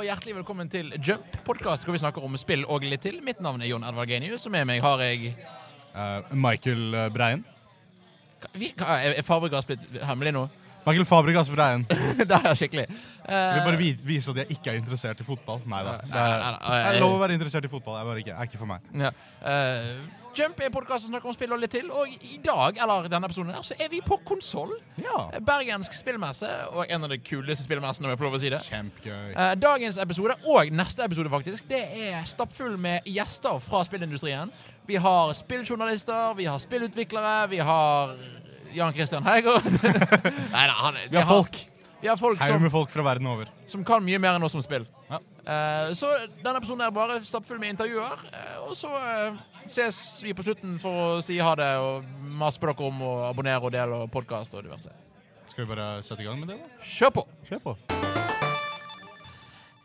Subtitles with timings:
[0.00, 3.18] og hjertelig velkommen til Jump, podkast hvor vi snakker om spill og litt til.
[3.24, 5.34] Mitt navn er Jon Edvard Genius, og med meg har jeg
[5.92, 7.42] uh, Michael eh, Breien.
[8.56, 10.46] Vi, Er er Fabregas blitt hemmelig nå?
[10.86, 11.84] Michael Fabregas Breien.
[12.30, 12.86] det er skikkelig.
[13.28, 15.60] Jeg vil bare vi- vise at jeg ikke er interessert i fotball.
[15.68, 15.98] Nei da.
[16.00, 16.56] Det er,
[16.94, 18.00] er lov å være interessert i fotball.
[18.00, 18.88] Jeg bare ikke, er ikke for meg.
[19.04, 19.12] Ja.
[19.52, 19.92] Eh,
[20.36, 23.26] Jump er podkast som snakker om spill og litt til, og i dag, eller denne
[23.26, 24.72] episoden her, så er vi på konsoll.
[25.02, 25.24] Ja.
[25.42, 28.60] Bergensk spillmesse, og en av de kuleste spillmessene, om jeg får lov å si det.
[28.68, 29.32] Kjempegøy.
[29.34, 34.52] Eh, dagens episode, og neste episode faktisk, det er stappfull med gjester fra spillindustrien.
[34.88, 38.14] Vi har spilljournalister, vi har spillutviklere, vi har
[38.76, 39.66] Jan Christian Heigård.
[40.54, 41.58] Nei da, han Vi har folk.
[42.00, 43.50] Vi har folk som, med folk fra verden over.
[43.68, 44.86] som kan mye mer enn oss som spill.
[45.10, 45.18] Ja.
[45.44, 46.08] Eh, så
[46.40, 48.22] denne episoden er bare stappfull med intervjuer.
[48.30, 49.36] eh, og så eh,
[49.70, 52.06] ses vi på slutten for å si ha det og
[52.40, 54.90] mase på dere om å abonnere og dele og podkast og diverse.
[55.50, 56.82] Skal vi bare sette i gang med det, da?
[56.82, 57.26] Kjør på!
[57.48, 57.76] Kjør på.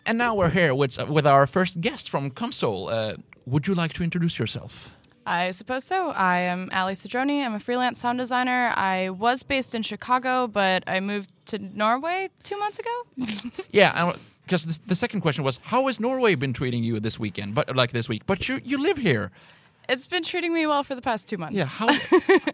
[0.07, 2.89] And now we're here with, with our first guest from Console.
[2.89, 3.13] Uh,
[3.45, 4.91] would you like to introduce yourself?
[5.25, 6.11] I suppose so.
[6.11, 7.43] I am Ali Cedroni.
[7.43, 8.71] I'm a freelance sound designer.
[8.75, 12.91] I was based in Chicago, but I moved to Norway two months ago.
[13.71, 14.13] Yeah,
[14.45, 17.55] because the, the second question was, how has Norway been treating you this weekend?
[17.55, 19.31] But like this week, but you you live here.
[19.89, 21.55] It's been treating me well for the past two months.
[21.55, 21.89] Yeah, how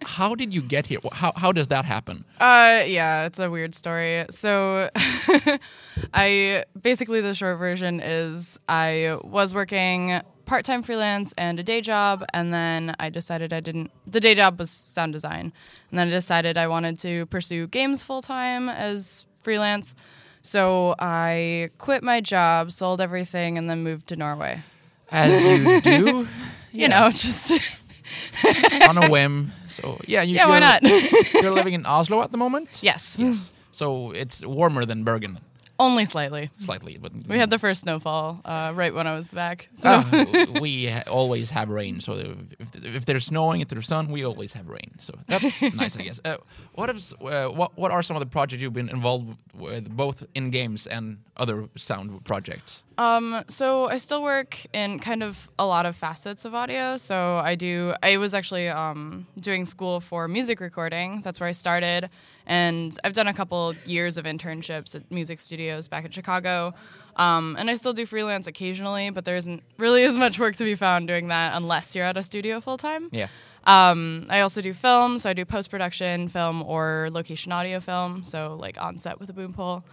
[0.06, 1.00] how did you get here?
[1.12, 2.26] How how does that happen?
[2.40, 4.26] Uh, yeah, it's a weird story.
[4.30, 4.90] So,
[6.14, 11.82] I basically the short version is I was working part time freelance and a day
[11.82, 13.92] job, and then I decided I didn't.
[14.06, 15.54] The day job was sound design,
[15.90, 19.96] and then I decided I wanted to pursue games full time as freelance.
[20.42, 24.64] So I quit my job, sold everything, and then moved to Norway.
[25.12, 26.28] As you do,
[26.72, 27.52] You know, just
[28.90, 29.52] on a whim.
[29.68, 31.34] So yeah, you, yeah, why you're- not?
[31.42, 32.80] you're living in Oslo at the moment.
[32.84, 33.52] yes, Yes.
[33.74, 35.40] So it's warmer than Bergen,
[35.80, 36.50] only slightly.
[36.60, 39.70] slightly, but We had the first snowfall uh, right when I was back.
[39.76, 39.90] So.
[39.90, 42.02] Uh, we ha- always have rain.
[42.02, 44.92] So if, if there's snowing, if there's sun, we always have rain.
[45.00, 46.20] So that's nice, I guess.
[46.26, 46.36] Uh,
[46.76, 50.26] what is uh, what what are some of the projects you've been involved with, both
[50.36, 52.84] in games and other sound projects?
[52.98, 56.98] Um, so I still work in kind of a lot of facets of audio.
[56.98, 57.94] So I do.
[58.04, 61.22] I was actually um, doing school for music recording.
[61.22, 62.10] That's where I started,
[62.46, 66.74] and I've done a couple years of internships at music studios back in Chicago.
[67.16, 70.64] Um, and I still do freelance occasionally, but there isn't really as much work to
[70.64, 73.10] be found doing that unless you're at a studio full time.
[73.12, 73.28] Yeah.
[73.66, 78.24] Um, I also do film, so I do post production film or location audio film,
[78.24, 79.84] so like on set with a boom pole.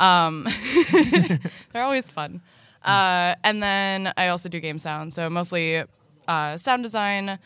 [0.00, 0.46] Um,
[1.72, 2.40] they're always fun.
[2.84, 5.82] Uh, and then I also do game sound, so mostly
[6.28, 7.38] uh, sound design.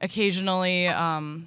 [0.00, 1.46] Occasionally, um,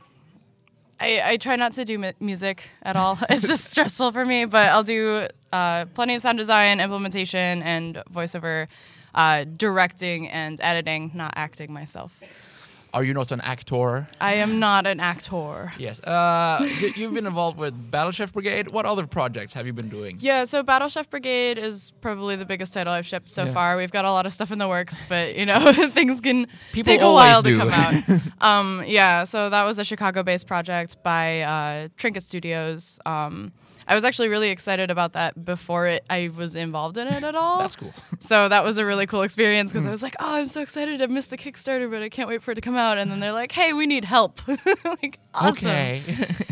[0.99, 3.19] I, I try not to do mu- music at all.
[3.29, 8.01] it's just stressful for me, but I'll do uh, plenty of sound design, implementation, and
[8.11, 8.67] voiceover.
[9.13, 12.19] Uh, directing and editing, not acting myself.
[12.95, 14.07] Are you not an actor?
[14.21, 15.73] I am not an actor.
[15.77, 15.99] Yes.
[15.99, 18.69] Uh, you've been involved with Battle Chef Brigade.
[18.69, 20.15] What other projects have you been doing?
[20.21, 23.51] Yeah, so Battle Chef Brigade is probably the biggest title I've shipped so Yeah.
[23.53, 23.75] far.
[23.75, 26.93] We've got a lot of stuff in the works, but you know things can People
[26.93, 27.57] take a while do.
[27.57, 28.03] to come out.
[28.41, 32.97] um, yeah, so that was a Chicago-based project by uh, Trinket Studios.
[33.05, 33.51] Um,
[33.87, 37.35] I was actually really excited about that before it, I was involved in it at
[37.35, 37.59] all.
[37.59, 37.93] That's cool.
[38.19, 41.01] So that was a really cool experience because I was like, oh, I'm so excited.
[41.01, 42.97] I missed the Kickstarter, but I can't wait for it to come out.
[42.97, 44.41] And then they're like, hey, we need help.
[44.85, 45.67] like, awesome.
[45.67, 46.01] Okay.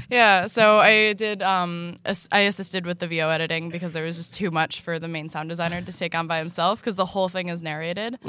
[0.10, 1.42] Yeah, so I did.
[1.42, 5.00] Um, ass- I assisted with the VO editing because there was just too much for
[5.00, 8.20] the main sound designer to take on by himself because the whole thing is narrated.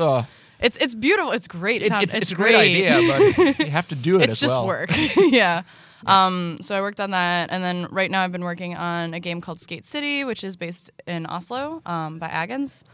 [0.61, 1.33] It's it's beautiful.
[1.33, 1.83] It's great.
[1.83, 2.95] it's, sound- it's, it's a great idea,
[3.37, 4.67] but you have to do it it's just well.
[4.67, 4.89] work.
[5.17, 5.65] yeah.
[6.07, 9.21] Um, so I worked on that, and then right now I've been working on a
[9.21, 12.85] game called Skate City, which is based in Oslo um, by Agens,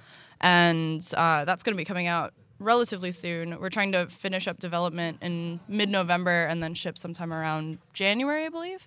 [0.41, 3.59] and uh, that's going to be coming out relatively soon.
[3.59, 8.49] We're trying to finish up development in mid-November and then ship sometime around January, I
[8.51, 8.87] believe.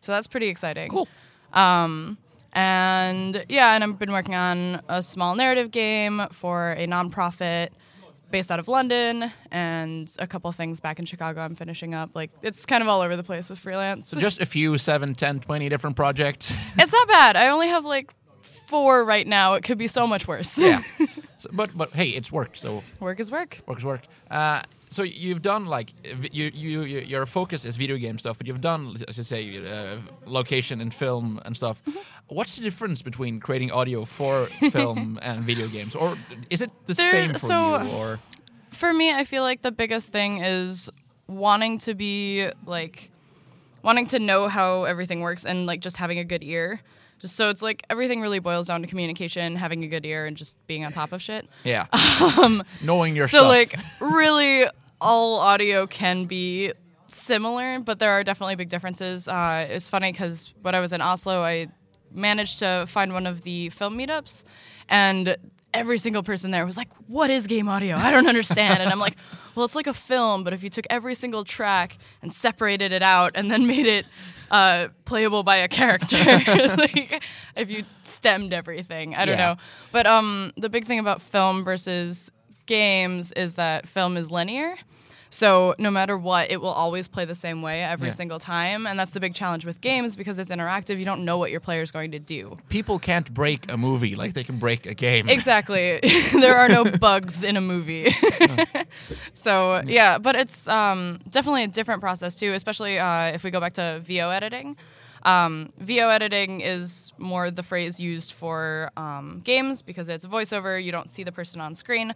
[0.00, 0.90] So that's pretty exciting.
[0.90, 1.08] Cool.
[1.52, 2.18] Um,
[2.52, 7.68] and yeah, and I've been working on a small narrative game for a nonprofit
[8.32, 12.10] based out of London and a couple things back in Chicago I'm finishing up.
[12.16, 14.08] Like it's kind of all over the place with freelance.
[14.08, 16.50] So just a few, seven, ten, twenty different projects.
[16.78, 17.36] it's not bad.
[17.36, 19.54] I only have like four right now.
[19.54, 20.58] It could be so much worse.
[20.58, 20.82] yeah.
[21.42, 22.52] So, but but hey, it's work.
[22.54, 23.58] So work is work.
[23.66, 24.02] work is work.
[24.30, 25.92] Uh, so you've done like
[26.32, 29.42] you, you you your focus is video game stuff, but you've done as you say
[29.58, 29.96] uh,
[30.26, 31.82] location and film and stuff.
[31.84, 31.98] Mm-hmm.
[32.36, 36.16] What's the difference between creating audio for film and video games, or
[36.50, 37.90] is it the There- same for so- you?
[37.90, 38.18] Or
[38.70, 40.90] For me, I feel like the biggest thing is
[41.26, 43.10] wanting to be like
[43.82, 46.80] wanting to know how everything works and like just having a good ear.
[47.20, 50.36] Just so it's like everything really boils down to communication, having a good ear, and
[50.36, 51.46] just being on top of shit.
[51.64, 51.86] Yeah.
[52.82, 53.48] Knowing your Um, So stuff.
[53.48, 54.66] like really
[55.02, 56.72] all audio can be
[57.08, 59.28] similar, but there are definitely big differences.
[59.28, 61.68] Uh, it's funny because when I was in Oslo, I
[62.12, 64.44] managed to find one of the film meetups,
[64.88, 65.36] and
[65.74, 67.96] every single person there was like, "What is game audio?
[67.96, 69.16] I don't understand." and I'm like,
[69.54, 73.02] "Well, it's like a film, but if you took every single track and separated it
[73.02, 74.06] out, and then made it."
[74.50, 76.18] Uh, playable by a character,
[76.76, 77.24] like
[77.56, 79.14] if you stemmed everything.
[79.14, 79.48] I don't Yeah.
[79.54, 79.56] know,
[79.92, 82.30] but um, the big thing about film versus
[82.76, 84.74] games is that film is linear.
[85.42, 88.20] So no matter what, it will always play the same way every Yeah.
[88.20, 90.98] single time, and that's the big challenge with games because it's interactive.
[90.98, 92.40] You don't know what your player is going to do.
[92.68, 95.24] People can't break a movie like they can break a game.
[95.38, 96.00] Exactly.
[96.44, 98.06] there are no bugs in a movie.
[99.34, 103.60] so yeah, but it's um, definitely a different process too, especially uh, if we go
[103.60, 104.76] back to VO editing.
[105.24, 110.82] Um, VO editing is more the phrase used for um, games because it's voiceover.
[110.82, 112.12] You don't see the person on screen,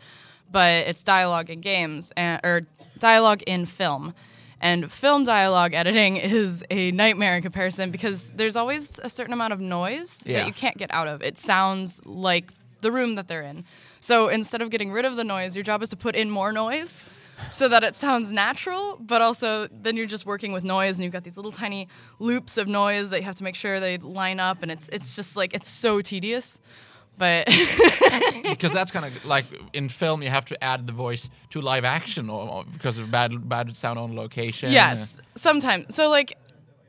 [0.51, 2.63] but it's dialogue in games and, or
[2.99, 4.15] dialogue in film.
[4.61, 9.53] And film dialogue editing is a nightmare in comparison because there's always a certain amount
[9.53, 10.39] of noise Yeah.
[10.41, 11.23] that you can't get out of.
[11.23, 13.65] It sounds like the room that they're in.
[14.01, 16.53] So instead of getting rid of the noise, your job is to put in more
[16.53, 17.03] noise
[17.51, 21.13] so that it sounds natural, but also then you're just working with noise and you've
[21.13, 21.87] got these little tiny
[22.19, 25.15] loops of noise that you have to make sure they line up and it's it's
[25.17, 26.61] just like it's so tedious.
[27.19, 27.47] But
[28.43, 31.85] because that's kind of like in film you have to add the voice to live
[31.85, 34.71] action or, or because of bad bad sound on location.
[34.73, 35.95] yes, sometimes.
[35.95, 36.37] So like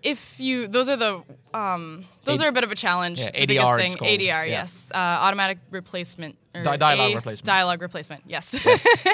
[0.03, 3.19] if you those are the um those A- are a bit of a challenge.
[3.19, 3.95] Yeah, the biggest thing.
[3.95, 4.44] ADR, Yeah.
[4.45, 4.91] yes.
[4.94, 7.45] Uh, automatic replacement or Di- dialogue replacement.
[7.45, 8.23] Dialogue replacement.
[8.27, 8.53] Yes.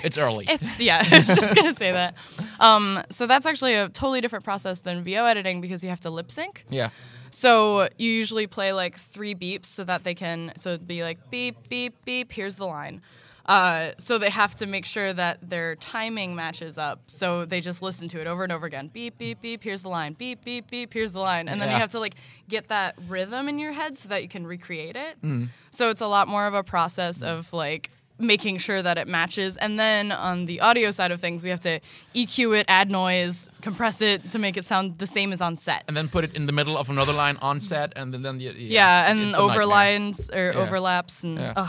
[0.03, 0.45] it's early.
[0.49, 2.15] It's yeah, I was just gonna say that.
[2.59, 6.09] Um, so that's actually a totally different process than VO editing because you have to
[6.09, 6.65] lip sync.
[6.69, 6.89] yeah.
[7.33, 11.31] So you usually play like three beeps so that they can so it'd be like
[11.31, 12.31] beep beep beep.
[12.31, 13.01] Here's the line.
[13.45, 17.01] Uh, so they have to make sure that their timing matches up.
[17.07, 18.87] So they just listen to it over and over again.
[18.87, 19.63] Beep beep beep.
[19.63, 20.13] Here's the line.
[20.13, 20.93] Beep beep beep.
[20.93, 21.49] Here's the line.
[21.49, 22.13] And then you have to like
[22.47, 25.19] get that rhythm in your head so that you can recreate it.
[25.23, 25.49] Mm.
[25.71, 27.89] So it's a lot more of a process of like
[28.19, 29.57] making sure that it matches.
[29.57, 31.79] And then on the audio side of things, we have to
[32.15, 35.83] EQ it, add noise, compress it to make it sound the same as on set.
[35.87, 38.39] And then put it in the middle of another line on set, and then, then
[38.39, 40.59] you, Yeah, and overlines or Yeah.
[40.59, 41.53] overlaps and Yeah.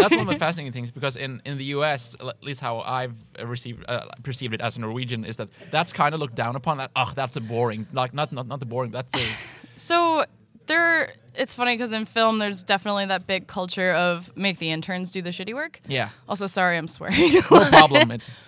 [0.00, 3.16] That's one of the fascinating things because in, in the U.S., at least how I've
[3.42, 6.78] received uh, perceived it as a Norwegian, is that that's kind of looked down upon.
[6.78, 8.90] That oh, that's a boring, like not not not the boring.
[8.90, 9.26] That's a
[9.76, 10.24] So
[10.70, 15.10] there, it's funny because in film, there's definitely that big culture of make the interns
[15.10, 15.80] do the shitty work.
[15.86, 17.32] yeah, Also, sorry, I'm swearing.
[17.50, 18.10] no problem.
[18.10, 18.28] It's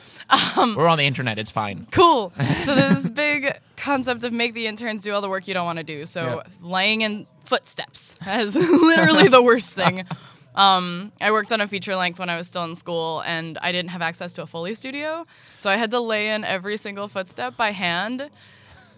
[0.56, 1.36] Um, we're on the internet.
[1.38, 1.86] It's fine.
[1.90, 2.32] cool.
[2.64, 5.66] So there's this big concept of make the interns do all the work you don't
[5.66, 6.06] want to do.
[6.06, 6.52] So Yeah.
[6.66, 10.06] laying in footsteps is literally the worst thing.
[10.54, 13.72] Um, I worked on a feature length when I was still in school, and I
[13.72, 15.26] didn't have access to a Foley studio,
[15.58, 18.30] so I had to lay in every single footstep by hand.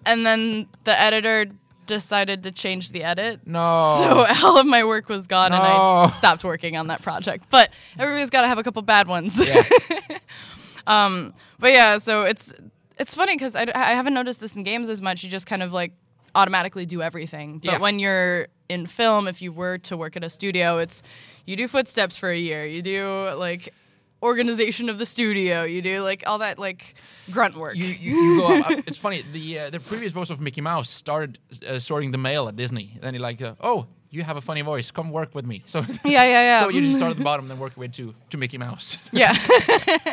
[0.07, 1.47] And then the editor
[1.87, 3.41] decided to change the edit.
[3.47, 3.97] No.
[3.99, 7.45] So all of my work was gone, and I stopped working on that project.
[7.51, 9.41] But everybody's got to have a couple bad ones.
[9.47, 10.19] Yeah,
[10.87, 12.53] um, But yeah, so it's
[12.99, 15.25] it's funny because I, I haven't noticed this in games as much.
[15.25, 15.93] You just kind of like
[16.35, 17.59] automatically do everything.
[17.59, 17.79] But Yeah.
[17.79, 21.03] when you're in film, if you were to work at a studio, it's
[21.47, 22.65] you do footsteps for a year.
[22.67, 23.73] You do like
[24.25, 25.63] organization of the studio.
[25.65, 26.95] You do like all that like
[27.31, 27.77] grunt work.
[27.77, 28.61] you, you, you go.
[28.61, 29.23] Up, it's funny.
[29.33, 31.39] The uh, the previous voice of Mickey Mouse started
[31.69, 32.97] uh, sorting the mail at Disney.
[33.01, 34.91] Then he like, uh, oh, you have a funny voice.
[34.91, 35.63] Come work with me.
[35.75, 36.63] So yeah, yeah, yeah.
[36.63, 38.59] so you just start at the bottom, and then work your way to to Mickey
[38.59, 38.99] Mouse.
[39.13, 39.35] yeah.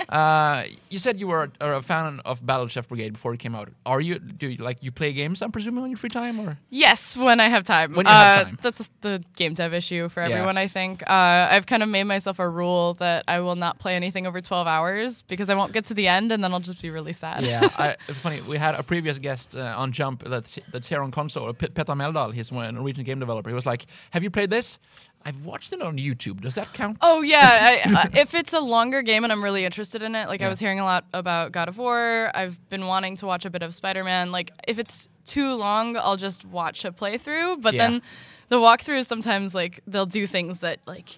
[0.10, 3.56] Uh, you said you were a, a fan of Battle Chef Brigade before it came
[3.56, 3.70] out.
[3.86, 4.20] Are you?
[4.20, 5.42] Do you like you play games?
[5.42, 7.94] I'm presuming on your free time, or Yes, when I have time.
[7.94, 8.58] When you have Uh, time.
[8.62, 10.30] That's the game dev issue for Yeah.
[10.36, 11.04] everyone, I think.
[11.10, 14.42] Uh, I've kind of made myself a rule that I will not play anything over
[14.42, 17.14] 12 hours because I won't get to the end and then I'll just be really
[17.14, 17.44] sad.
[17.44, 17.70] yeah.
[17.78, 18.42] I, it's funny.
[18.42, 21.54] We had a previous guest uh, on Jump that's that's here on console.
[21.54, 22.34] Petter Meldal.
[22.34, 23.50] He's a Norwegian game developer.
[23.50, 24.80] He was like, "Have you played this?
[25.24, 26.42] I've watched it on YouTube.
[26.42, 29.66] Does that count?" Oh yeah, I, uh, if it's a longer game and I'm really
[29.66, 30.48] interested in it, like Yeah.
[30.48, 32.32] I was hearing a lot about God of War.
[32.34, 34.32] I've been wanting to watch a bit of Spider Man.
[34.32, 37.62] Like if it's too long, I'll just watch a playthrough.
[37.62, 37.88] But Yeah.
[37.88, 38.02] then
[38.50, 41.10] the walkthroughs sometimes like they'll do things that like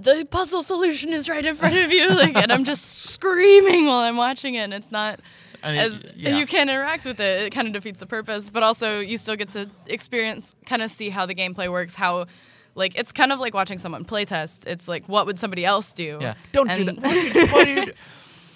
[0.00, 4.00] the puzzle solution is right in front of you, like, and I'm just screaming while
[4.00, 4.60] I'm watching it.
[4.62, 5.20] And it's not
[5.62, 6.36] And it- as yeah.
[6.36, 7.42] you can't interact with it.
[7.42, 8.48] It kind of defeats the purpose.
[8.48, 11.94] But also, you still get to experience, kind of see how the gameplay works.
[11.94, 12.26] How,
[12.74, 14.66] like, it's kind of like watching someone playtest.
[14.66, 16.18] It's like, what would somebody else do?
[16.20, 16.34] Yeah.
[16.52, 16.96] Don't do And- that.
[17.02, 17.46] What do you?
[17.48, 17.92] What do you do?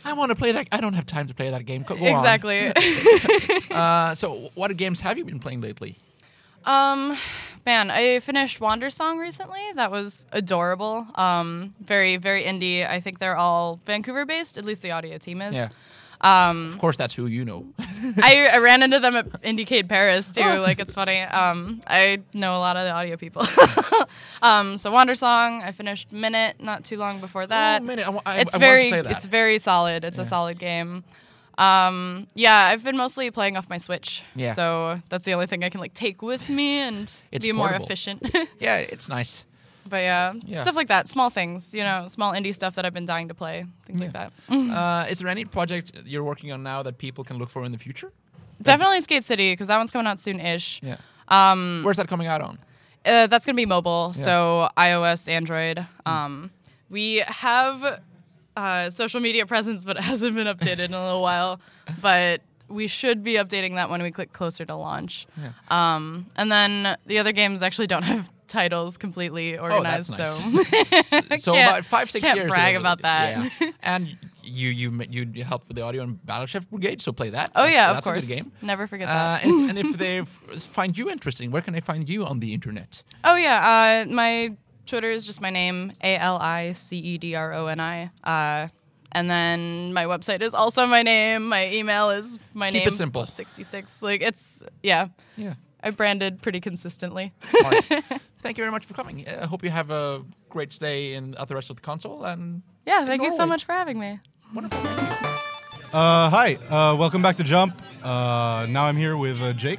[0.05, 0.69] I want to play that.
[0.71, 1.83] I don't have time to play that game.
[1.83, 2.71] Go, exactly.
[3.71, 5.97] Uh, so, what games have you been playing lately?
[6.65, 7.17] Um,
[7.67, 9.61] man, I finished Wandersong recently.
[9.75, 11.07] That was adorable.
[11.15, 12.89] Um, very, very indie.
[12.89, 14.57] I think they're all Vancouver based.
[14.59, 15.55] At least the audio team is.
[15.57, 15.69] Yeah.
[16.27, 17.67] Um, of course, that's who you know.
[18.23, 20.41] I, I ran into them at Indiecade Paris too.
[20.41, 21.21] Like it's funny.
[21.23, 23.43] Um, I know a lot of the audio people.
[24.43, 27.83] um, so Wandersong, I finished Minit not too long before that.
[27.83, 28.07] Oh, Minit.
[28.07, 29.13] I wa- I- it's I wanted to very, play that.
[29.13, 30.05] it's very solid.
[30.05, 31.05] It's a solid game.
[31.59, 34.23] Um, yeah, I've been mostly playing off my Switch.
[34.35, 34.53] Yeah.
[34.53, 37.73] So that's the only thing I can like take with me and It's be more
[37.73, 38.23] efficient.
[38.61, 39.46] yeah, it's nice.
[39.89, 40.63] But yeah, Yeah.
[40.63, 43.35] stuff like that, small things, you know, small indie stuff that I've been dying to
[43.35, 44.33] play, things like that.
[44.51, 47.73] Uh, is there any project you're working on now that people can look for in
[47.73, 48.13] the future?
[48.63, 50.81] Definitely Skate City because that one's coming out soon-ish.
[50.83, 50.97] Yeah.
[51.29, 52.59] Um, Where's that coming out on?
[53.05, 55.87] Uh, that's gonna be mobile, so iOS, Android.
[56.05, 56.51] Um,
[56.91, 58.01] we have
[58.57, 61.61] uh, social media presence, but it hasn't been updated in a little while.
[62.01, 65.27] But we should be updating that when we click closer to launch.
[65.69, 71.21] Um, and then the other games actually don't have titles completely organized, Oh, that's so
[71.37, 72.51] So about five, six can't years.
[72.51, 73.51] brag ago, about that.
[73.61, 73.71] Yeah.
[73.83, 74.91] and you you
[75.33, 77.51] you helped with the audio in Battle Chef Brigade, so play that.
[77.55, 78.25] oh That's- yeah, of course.
[78.25, 78.53] A good game.
[78.63, 79.45] Never forget Uh, that.
[79.45, 83.03] and, and if they find you interesting, where can they find you on the internet?
[83.25, 87.35] Oh yeah, uh, my Twitter is just my name, A L I C E D
[87.35, 88.11] R O N I.
[88.23, 88.69] Uh,
[89.13, 91.49] and then my website is also my name.
[91.49, 92.83] My email is my name.
[92.83, 93.25] Keep it simple.
[93.27, 94.03] Sixty six.
[94.03, 95.09] Like it's yeah.
[95.37, 95.55] Yeah.
[95.87, 97.33] I branded pretty consistently.
[97.43, 97.85] Smart.
[98.43, 99.25] Thank you very much for coming.
[99.27, 102.25] Uh, I hope you have a great stay in at the rest of the console
[102.25, 104.19] and Yeah, thank you so much for having me.
[104.53, 104.81] wonderful.
[105.93, 107.81] Uh, hi, uh, welcome back to Jump.
[108.03, 109.79] Uh, now I'm here with uh, Jake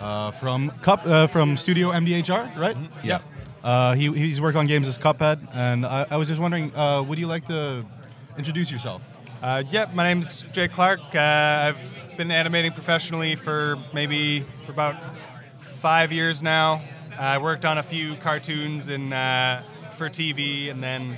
[0.00, 2.76] uh, from Cup uh, from Studio MDHR, right?
[3.04, 3.20] Yeah.
[3.62, 7.02] Uh, he, he's worked on games as Cuphead, and I, I was just wondering, uh,
[7.02, 7.84] would you like to
[8.38, 9.02] introduce yourself?
[9.42, 11.00] Uh, yep, my name's Jake Clark.
[11.14, 14.96] Uh, I've been animating professionally for maybe for about
[15.78, 16.82] five years now.
[17.18, 19.62] I worked on a few cartoons in, uh,
[19.96, 21.16] for TV, and then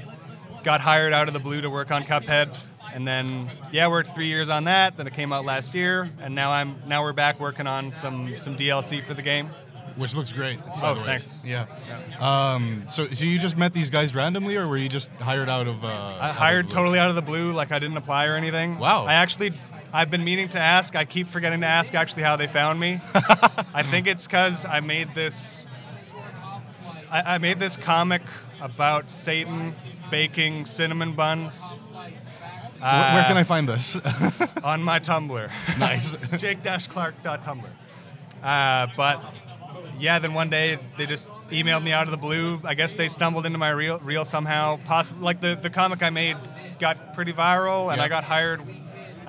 [0.62, 2.56] got hired out of the blue to work on Cuphead.
[2.92, 4.96] And then, yeah, worked three years on that.
[4.96, 8.36] Then it came out last year, and now I'm now we're back working on some
[8.36, 9.50] some DLC for the game.
[9.96, 10.58] Which looks great.
[10.82, 11.38] Oh, thanks.
[11.44, 11.66] Yeah.
[12.18, 15.66] Um, so, so you just met these guys randomly, or were you just hired out
[15.66, 15.84] of?
[15.84, 18.78] Uh, I hired totally out of the blue, like I didn't apply or anything.
[18.78, 19.04] Wow.
[19.04, 19.52] I actually,
[19.92, 20.94] I've been meaning to ask.
[20.94, 23.00] I keep forgetting to ask actually how they found me.
[23.74, 25.64] I think it's because I made this.
[27.10, 28.22] I, I made this comic
[28.60, 29.74] about Satan
[30.10, 32.04] baking cinnamon buns Where,
[32.80, 33.96] where can I find this?
[34.64, 35.50] on my Tumblr.
[35.78, 36.12] nice.
[36.38, 37.68] Jake-Clark.tumblr.
[38.42, 39.22] Uh, but
[39.98, 42.58] yeah, then one day they just emailed me out of the blue.
[42.64, 44.78] I guess they stumbled into my reel, reel somehow.
[44.84, 46.36] Poss- like the, the comic I made
[46.78, 48.04] got pretty viral, and Yeah.
[48.04, 48.62] I got hired.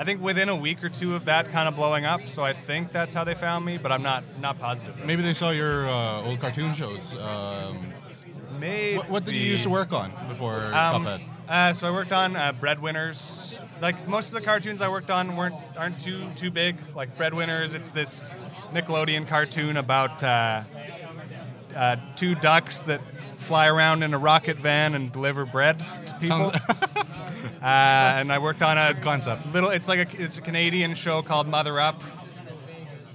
[0.02, 2.28] I think within a week or two of that kind of blowing up.
[2.28, 4.96] So I think that's how they found me, but I'm not not positive.
[5.06, 7.16] Maybe they saw your uh, old cartoon shows.
[7.16, 7.94] Um,
[8.60, 8.98] Maybe.
[8.98, 11.22] what, what did you used to work on before Um, Cuphead?
[11.48, 13.56] uh, so I worked on uh, Breadwinners.
[13.80, 16.78] Like most of the cartoons I worked on weren't aren't too too big.
[16.96, 18.32] Like Breadwinners, it's this
[18.74, 20.64] Nickelodeon cartoon about uh,
[21.76, 23.02] uh, two ducks that
[23.38, 25.78] fly around in a rocket van and deliver bread
[26.08, 26.52] to people.
[26.52, 26.88] Sounds-
[27.62, 27.66] uh,
[28.18, 29.46] and I worked on a concept.
[29.54, 32.02] Little, it's like a it's a Canadian show called Mother Up.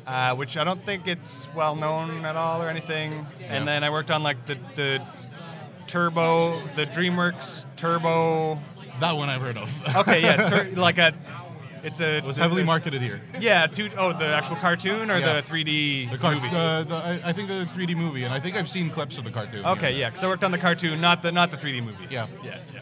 [0.06, 3.26] Uh, which I don't think it's well known at all or anything.
[3.48, 5.02] And then I worked on like the, the
[5.88, 8.60] Turbo, the DreamWorks Turbo.
[9.00, 9.68] That one I've heard of.
[9.96, 11.12] Okay, yeah, tur- like a,
[11.82, 13.20] it's a It was heavily marketed here.
[13.40, 15.40] Yeah, two, oh, the actual cartoon or Yeah.
[15.40, 16.50] the 3D The car- movie.
[16.50, 19.32] the, I, I think the 3D movie, and I think I've seen clips of the
[19.32, 19.66] cartoon.
[19.66, 22.06] okay, yeah, because I worked on the cartoon, not the not the 3D movie.
[22.10, 22.28] Yeah.
[22.44, 22.80] yeah, yeah.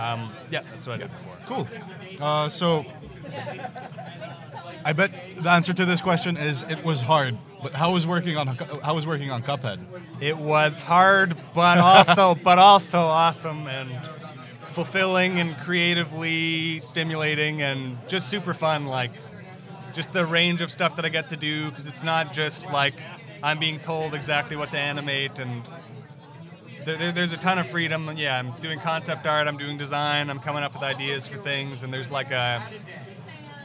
[0.00, 1.36] Um, yeah, that's what I did before.
[1.46, 1.68] Cool.
[2.20, 2.84] Uh, so,
[4.84, 7.36] I bet the answer to this question is it was hard.
[7.62, 8.46] But how was working on
[8.82, 9.80] how was working on Cuphead?
[10.20, 13.90] It was hard, but also but also awesome and
[14.70, 18.86] fulfilling and creatively stimulating and just super fun.
[18.86, 19.10] Like
[19.92, 22.94] just the range of stuff that I get to do because it's not just like
[23.42, 25.62] I'm being told exactly what to animate and.
[26.84, 28.10] There, there- there's a ton of freedom.
[28.16, 29.46] Yeah, I'm doing concept art.
[29.46, 30.30] I'm doing design.
[30.30, 32.62] I'm coming up with ideas for things, and there's like a,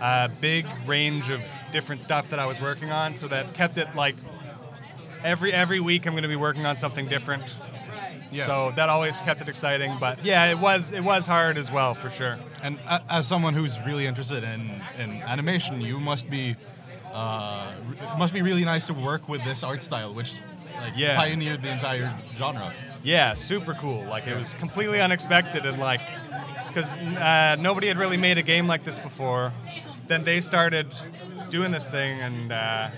[0.02, 1.42] a big range of
[1.72, 3.14] different stuff that I was working on.
[3.14, 4.16] So that kept it like
[5.24, 7.44] every every week I'm going to be working on something different.
[8.32, 8.44] Yeah.
[8.44, 9.96] So that always kept it exciting.
[10.00, 12.38] But yeah, it was it was hard as well for sure.
[12.62, 16.56] And a- as someone who's really interested in, in animation, you must be
[17.14, 20.34] uh, it must be really nice to work with this art style, which
[20.82, 21.16] like Yeah.
[21.16, 22.74] pioneered the entire genre.
[23.06, 24.04] Yeah, super cool.
[24.06, 26.02] Like it was completely unexpected and like
[26.68, 29.54] because uh, nobody had really made a game like this before.
[30.08, 30.94] Then they started
[31.50, 32.90] doing this thing, and uh,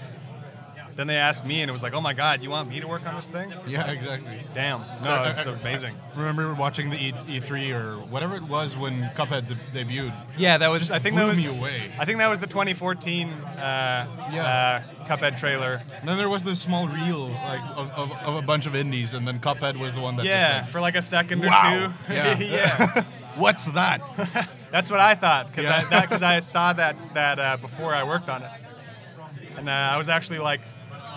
[0.98, 2.88] then they asked me, and it was like, "Oh my God, you want me to
[2.88, 4.44] work on this thing?" Yeah, exactly.
[4.54, 5.96] Damn, So, no, it's amazing.
[6.16, 10.14] Remember watching the e- E3 or whatever it was when Cuphead de- debuted?
[10.38, 10.92] Yeah, that was.
[10.92, 11.38] I think that was.
[11.38, 11.82] me away.
[12.00, 14.84] I think that was the 2014 uh, Yeah.
[15.00, 15.82] uh, Cuphead trailer.
[16.00, 19.14] And then there was this small reel like of, of, of a bunch of indies,
[19.14, 20.26] and then Cuphead was the one that.
[20.26, 21.86] Yeah, Just for like a second Wow.
[21.86, 22.14] or two.
[22.14, 22.40] Yeah.
[22.40, 23.04] yeah.
[23.38, 24.02] What's that?
[24.72, 25.84] That's what I thought because Yeah.
[25.86, 28.50] I, that, 'cause I saw that that uh, before I worked on it,
[29.58, 30.62] and uh, I was actually like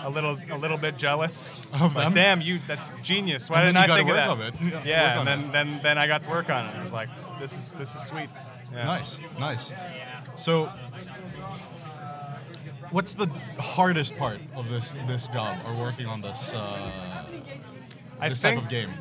[0.03, 1.55] a little a little bit jealous.
[1.73, 3.49] Of like, damn, you that's genius.
[3.49, 4.53] Why And didn't I think of that?
[4.53, 4.85] it.
[4.85, 5.51] Yeah, and then, it.
[5.53, 6.75] then then I got to work on it.
[6.75, 8.29] I was like, this is this is sweet.
[8.73, 8.85] Yeah.
[8.85, 9.71] Nice, nice.
[10.35, 10.69] So,
[12.91, 13.27] what's the
[13.59, 17.25] hardest part of this this job or working on this uh,
[18.19, 18.91] I this think type of game?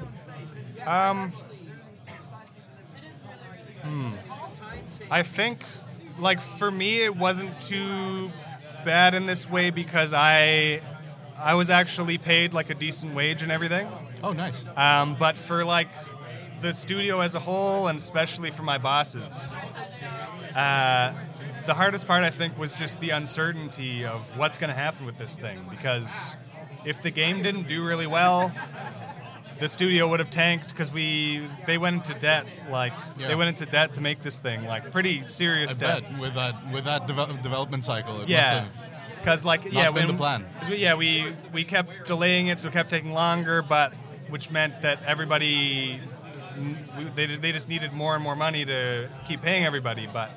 [0.87, 1.33] Um,
[3.83, 4.13] hmm.
[5.11, 5.61] I think,
[6.19, 8.31] like for me, it wasn't too
[8.85, 10.81] bad in this way because I,
[11.41, 13.89] I was actually paid like a decent wage and everything.
[14.23, 14.65] Oh, nice.
[14.77, 15.89] Um, but for like
[16.61, 19.55] the studio as a whole, and especially for my bosses,
[20.55, 21.13] uh,
[21.67, 25.19] the hardest part I think was just the uncertainty of what's going to happen with
[25.19, 25.65] this thing.
[25.71, 26.35] Because
[26.85, 28.53] if the game didn't do really well,
[29.59, 32.47] the studio would have tanked because we they went into debt.
[32.71, 33.29] Like Yeah.
[33.29, 36.03] they went into debt to make this thing, like pretty serious I debt.
[36.11, 38.39] bet with that with that devel- development cycle, it Yeah.
[38.41, 38.90] must have.
[39.21, 40.47] Because like yeah, been when, the plan.
[40.69, 43.93] we, yeah, we we kept delaying it, so it kept taking longer, but
[44.29, 46.01] which meant that everybody
[47.15, 50.09] they they just needed more and more money to keep paying everybody.
[50.13, 50.31] But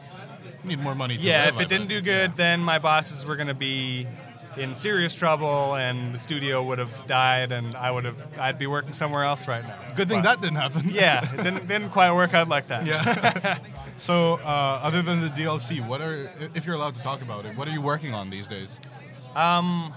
[0.64, 1.18] Need more money.
[1.18, 4.08] To yeah, if it didn't do good, then my bosses were gonna be
[4.56, 8.68] in serious trouble, and the studio would have died, and I would have I'd be
[8.68, 9.76] working somewhere else right now.
[9.96, 10.90] Good thing But- that didn't happen.
[10.90, 12.86] Yeah, it didn't didn't quite work out like that.
[12.86, 13.58] Yeah.
[13.98, 17.58] so, uh, other than the DLC, what are, if you're allowed to talk about it,
[17.58, 18.76] what are you working on these days?
[19.36, 19.94] Um,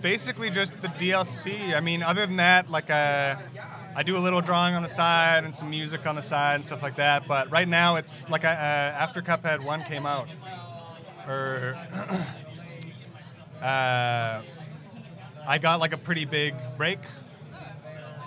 [0.00, 1.74] basically just the DLC.
[1.74, 3.36] I mean, other than that, like uh,
[3.94, 6.64] I do a little drawing on the side and some music on the side and
[6.64, 7.26] stuff like that.
[7.26, 10.28] But right now, it's like I, uh, after Cuphead One came out,
[11.26, 11.76] or
[13.62, 14.42] uh,
[15.46, 17.00] I got like a pretty big break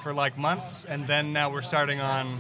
[0.04, 2.40] for like months, and then now we're starting on.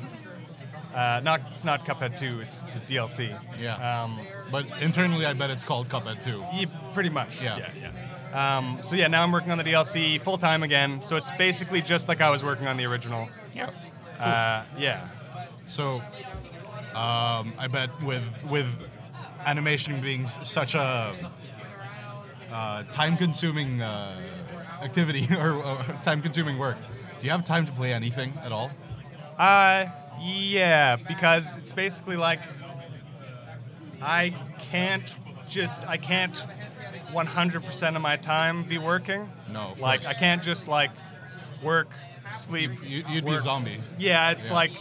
[0.93, 2.39] Uh, not it's not Cuphead Two.
[2.41, 3.37] It's the DLC.
[3.59, 4.03] Yeah.
[4.03, 4.19] Um,
[4.51, 6.43] But internally, I bet it's called Cuphead 2.
[6.55, 7.41] yeah, pretty much.
[7.43, 7.57] Yeah.
[7.59, 7.91] yeah,
[8.33, 8.57] yeah.
[8.57, 11.01] Um, so yeah, now I'm working on the DLC full time again.
[11.03, 13.29] So it's basically just like I was working on the original.
[13.53, 13.69] Yeah.
[14.19, 15.07] Uh, yeah.
[15.67, 16.01] So,
[16.95, 18.71] um, I bet with with
[19.45, 21.15] animation being such a
[22.51, 24.19] uh, time-consuming uh,
[24.81, 26.77] activity or, or time-consuming work,
[27.19, 28.71] do you have time to play anything at all?
[29.37, 29.85] Uh,
[30.21, 32.39] yeah, because it's basically like
[34.01, 35.15] I can't
[35.47, 36.45] just I can't
[37.11, 39.29] 100% of my time be working.
[39.51, 40.15] No, like course.
[40.15, 40.91] I can't just like
[41.63, 41.89] work,
[42.33, 42.71] sleep.
[42.83, 43.93] You, you'd be zombies.
[43.97, 44.53] Yeah, it's Yeah.
[44.53, 44.71] like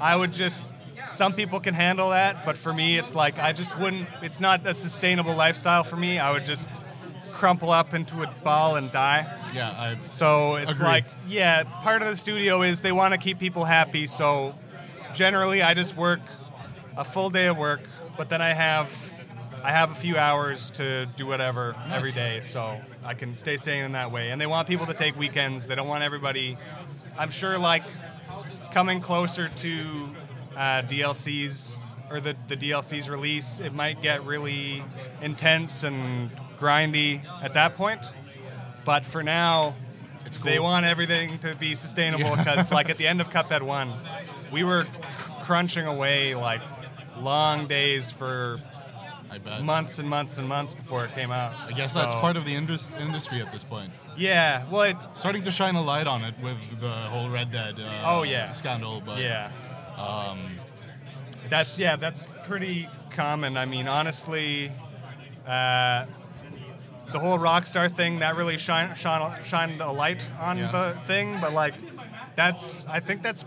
[0.00, 0.64] I would just.
[1.10, 4.08] Some people can handle that, but for me, it's like I just wouldn't.
[4.22, 6.18] It's not a sustainable lifestyle for me.
[6.18, 6.66] I would just
[7.32, 9.26] crumple up into a ball and die.
[9.52, 10.86] Yeah, I, So it's Agreed.
[10.86, 14.06] like, yeah, part of the studio is they want to keep people happy.
[14.06, 14.54] So
[15.14, 16.20] generally, I just work
[16.96, 17.80] a full day of work,
[18.16, 18.88] but then I have
[19.62, 23.84] I have a few hours to do whatever every day, so I can stay sane
[23.84, 24.30] in that way.
[24.30, 25.66] And they want people to take weekends.
[25.66, 26.58] They don't want everybody.
[27.16, 27.82] I'm sure, like
[28.72, 30.08] coming closer to
[30.54, 34.84] uh, DLCs or the the DLC's release, it might get really
[35.22, 38.02] intense and grindy at that point.
[38.84, 39.74] But for now,
[40.26, 43.94] It's they want everything to be sustainable because, like, at the end of Cuphead One,
[44.52, 44.86] we were
[45.42, 46.60] crunching away like
[47.18, 48.58] long days for
[49.30, 49.62] I bet.
[49.62, 51.54] months and months and months before it came out.
[51.66, 53.88] I guess that's part of the indus- industry at this point.
[54.16, 57.80] Yeah, well, it, Starting to shine a light on it with the whole Red Dead
[57.80, 58.50] uh, Oh, yeah.
[58.52, 59.50] scandal, but yeah,
[59.96, 60.38] um,
[61.50, 63.56] that's yeah, that's pretty common.
[63.56, 64.70] I mean, honestly,
[65.46, 66.06] uh,
[67.12, 70.70] the whole Rockstar thing that really shine, shine, shined a light on Yeah.
[70.70, 71.74] the thing, but like,
[72.36, 73.44] that's I think that's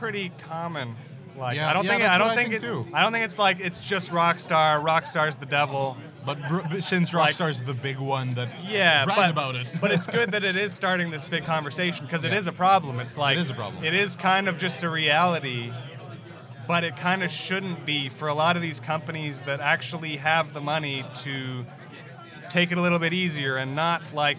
[0.00, 0.96] pretty common.
[1.36, 2.94] Like, Yeah, I don't yeah, think I don't what I think, think it.
[2.94, 4.82] I don't think it's like it's just Rockstar.
[4.82, 5.96] Rockstar's the devil.
[6.24, 9.90] but br- but since Like- Rockstar's the big one that Yeah, but, about it, but
[9.90, 12.38] it's good that it is starting this big conversation because it Yeah.
[12.38, 12.98] is a problem.
[12.98, 13.84] It's like is a problem.
[13.84, 15.72] It is kind of just a reality,
[16.66, 20.52] but it kind of shouldn't be for a lot of these companies that actually have
[20.54, 21.64] the money to
[22.48, 24.38] take it a little bit easier and not like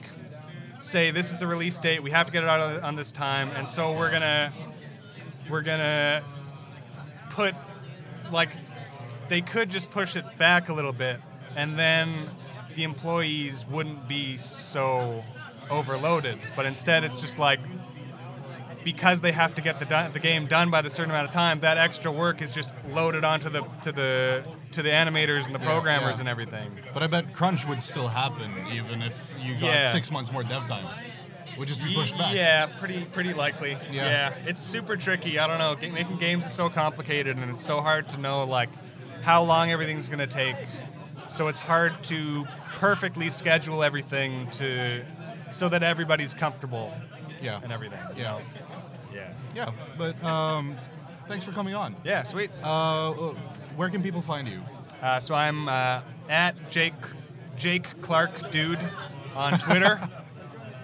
[0.79, 2.01] say this is the release date.
[2.03, 4.51] We have to get it out on this time, and so we're gonna
[5.51, 6.23] we're gonna
[7.29, 7.53] put
[8.31, 8.49] like
[9.27, 11.19] they could just push it back a little bit,
[11.55, 12.29] and then
[12.75, 15.23] the employees wouldn't be so
[15.69, 16.39] overloaded.
[16.55, 17.59] But instead, it's just like
[18.83, 21.59] because they have to get the the game done by the certain amount of time,
[21.59, 25.59] that extra work is just loaded onto the to the to the animators and the
[25.59, 26.21] programmers yeah.
[26.21, 26.71] and everything.
[26.93, 29.87] But I bet crunch would still happen even if you got Yeah.
[29.89, 30.85] six months more dev time.
[31.61, 32.35] Would just be pushed back.
[32.35, 33.73] Yeah, pretty pretty likely.
[33.91, 34.09] Yeah.
[34.09, 34.33] Yeah.
[34.47, 35.37] it's super tricky.
[35.37, 35.75] I don't know.
[35.93, 38.69] Making games is so complicated, and it's so hard to know like
[39.21, 40.55] how long everything's gonna take.
[41.27, 42.47] So it's hard to
[42.77, 45.05] perfectly schedule everything to
[45.51, 46.91] so that everybody's comfortable
[47.43, 47.59] Yeah.
[47.61, 47.99] and everything.
[48.15, 48.31] you Yeah.
[48.31, 48.41] know?
[49.13, 49.33] Yeah.
[49.53, 49.69] Yeah.
[49.99, 50.75] But um,
[51.27, 51.95] thanks for coming on.
[52.03, 52.23] Yeah.
[52.23, 52.49] Sweet.
[52.63, 53.11] Uh,
[53.75, 54.61] where can people find you?
[54.99, 56.95] Uh, so I'm uh, at Jake
[57.55, 58.79] Jake Clark Dude
[59.35, 60.01] on Twitter,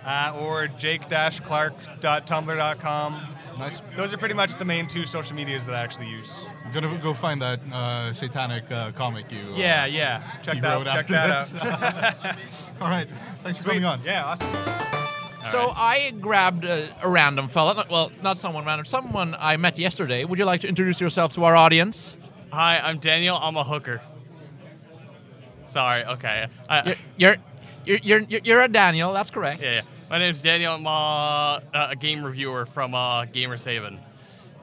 [0.07, 3.27] uh, or jake-clark.tumblr.com.
[3.59, 3.81] Nice.
[3.95, 6.43] Those are pretty much the main two social medias that I actually use.
[6.63, 9.39] I'm gonna go find that uh, satanic uh, comic you.
[9.53, 10.21] Uh, Yeah, yeah.
[10.43, 10.75] Check that.
[10.75, 11.61] wrote Check after that this.
[11.63, 12.35] out.
[12.81, 13.07] All right.
[13.43, 13.81] Thanks for Sweet.
[13.81, 14.03] coming on.
[14.03, 14.47] Yeah, awesome.
[15.51, 17.73] So I grabbed a, a random fella.
[17.73, 18.85] not- Well, it's not someone random.
[18.85, 20.23] Someone I met yesterday.
[20.25, 22.15] Would you like to introduce yourself to our audience?
[22.51, 23.37] Hi, I'm Daniel.
[23.37, 24.01] I'm a hooker.
[25.67, 26.05] Sorry.
[26.05, 26.45] Okay.
[26.69, 27.37] I, You're
[27.85, 29.13] you're you're you're, you're a Daniel.
[29.13, 29.61] That's correct.
[29.63, 29.81] yeah, yeah.
[30.09, 30.73] My name's Daniel.
[30.73, 33.99] I'm uh, a game reviewer from uh, Gamers Haven.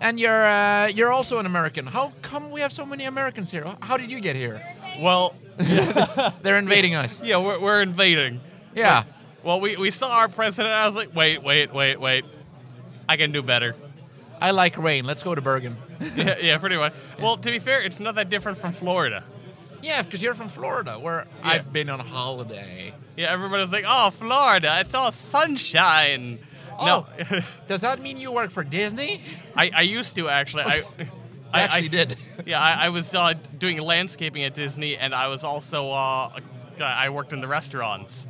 [0.01, 1.87] And you're uh, you're also an American.
[1.87, 3.67] How come we have so many Americans here?
[3.83, 4.63] How did you get here?
[4.99, 7.21] Well, They're invading us.
[7.23, 8.41] yeah, we're, we're invading.
[8.75, 9.05] Yeah.
[9.43, 10.73] Well, we, we saw our president.
[10.73, 12.25] I was like, wait, wait, wait, wait.
[13.09, 13.77] I can do better.
[14.41, 15.05] I like rain.
[15.05, 15.77] Let's go to Bergen.
[16.17, 16.95] yeah, yeah, pretty much.
[17.21, 19.23] Well, to be fair, it's not that different from Florida.
[19.85, 22.95] Yeah, because you're from Florida, where I've been on holiday.
[23.17, 26.39] Yeah, everybody's like, oh, Florida, it's all sunshine.
[26.81, 27.07] No,
[27.69, 29.21] Does that mean you work for Disney?
[29.55, 30.65] I, I used to actually.
[30.65, 30.83] I,
[31.53, 32.17] I actually did.
[32.47, 36.41] Yeah, I, I was uh, doing landscaping at Disney, and I was also uh,
[36.81, 38.27] I worked in the restaurants.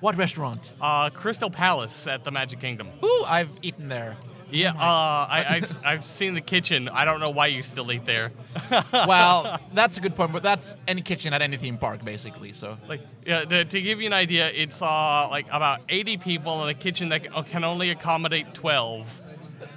[0.00, 0.72] What restaurant?
[0.80, 2.88] Uh, Crystal Palace at the Magic Kingdom.
[3.04, 4.16] Ooh, I've eaten there.
[4.50, 6.88] Yeah, uh, I, I've, I've seen the kitchen.
[6.88, 8.32] I don't know why you still eat there.
[8.92, 12.52] Well, that's a good point, but that's any kitchen at any theme park, basically.
[12.52, 16.62] So Like, yeah, to, to give you an idea, it's uh, like about 80 people
[16.64, 19.20] in a kitchen that can only accommodate 12,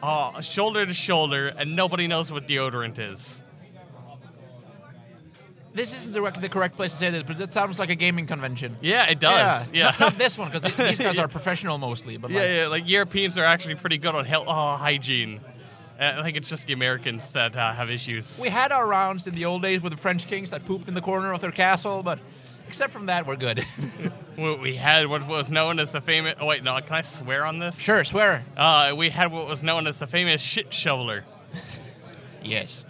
[0.01, 3.43] uh, shoulder to shoulder, and nobody knows what deodorant is.
[5.73, 8.25] This isn't the, the correct place to say this, but that sounds like a gaming
[8.27, 8.77] convention.
[8.81, 9.71] Yeah, it does.
[9.71, 9.85] Yeah.
[9.85, 12.17] Not, not this one, because these guys are professional mostly.
[12.17, 15.39] But Yeah, like, yeah, like Europeans are actually pretty good on health, uh, hygiene.
[15.99, 18.39] Uh, I think it's just the Americans that uh, have issues.
[18.41, 20.93] we had our rounds in the old days with the French kings that pooped in
[20.93, 22.19] the corner of their castle, but
[22.69, 23.63] except from that, we're good.
[24.37, 26.35] We- we had what was known as the famous.
[26.39, 27.77] Oh wait, no, can I swear on this?
[27.77, 28.45] sure, swear.
[28.55, 31.25] Uh, we had what was known as the famous shit shoveler.
[32.41, 32.85] Yes.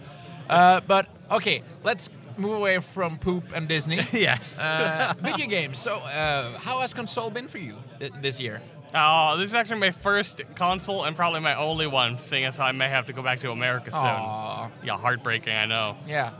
[0.48, 3.96] Uh, but okay, let's move away from poop and Disney.
[4.12, 4.58] yes.
[4.58, 5.78] Uh, video games.
[5.78, 8.60] So, uh, how has console been for you th- this year?
[8.92, 12.72] Uh, this is actually my first console and probably my only one, seeing as I
[12.72, 14.00] may have to go back to America soon.
[14.04, 14.70] Aw.
[14.84, 15.96] Yeah, heartbreaking, I know.
[16.08, 16.32] Yeah.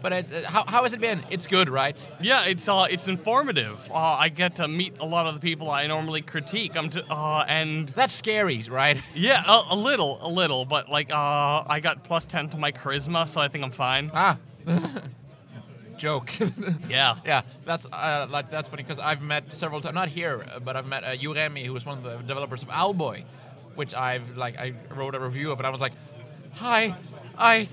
[0.00, 1.22] But it's, uh, how, how has it been?
[1.30, 1.96] It's good, right?
[2.20, 3.78] Yeah, it's uh, it's informative.
[3.88, 6.76] Uh, I get to meet a lot of the people I normally critique.
[6.76, 9.00] I'm t- uh, and That's scary, right?
[9.14, 12.72] yeah, a, a little, a little, but like uh, I got plus ten to my
[12.72, 14.10] charisma, so I think I'm fine.
[14.12, 14.38] ah.
[16.02, 16.32] Joke.
[16.88, 17.16] Yeah.
[17.24, 19.94] yeah, that's uh, like that's funny because I've met several times.
[19.94, 23.24] Not here, but I've met uh, Jo-Remi, who was one of the developers of Owlboy,
[23.76, 25.92] which I've like I wrote a review of, and I was like,
[26.54, 26.96] "Hi,
[27.38, 27.68] I."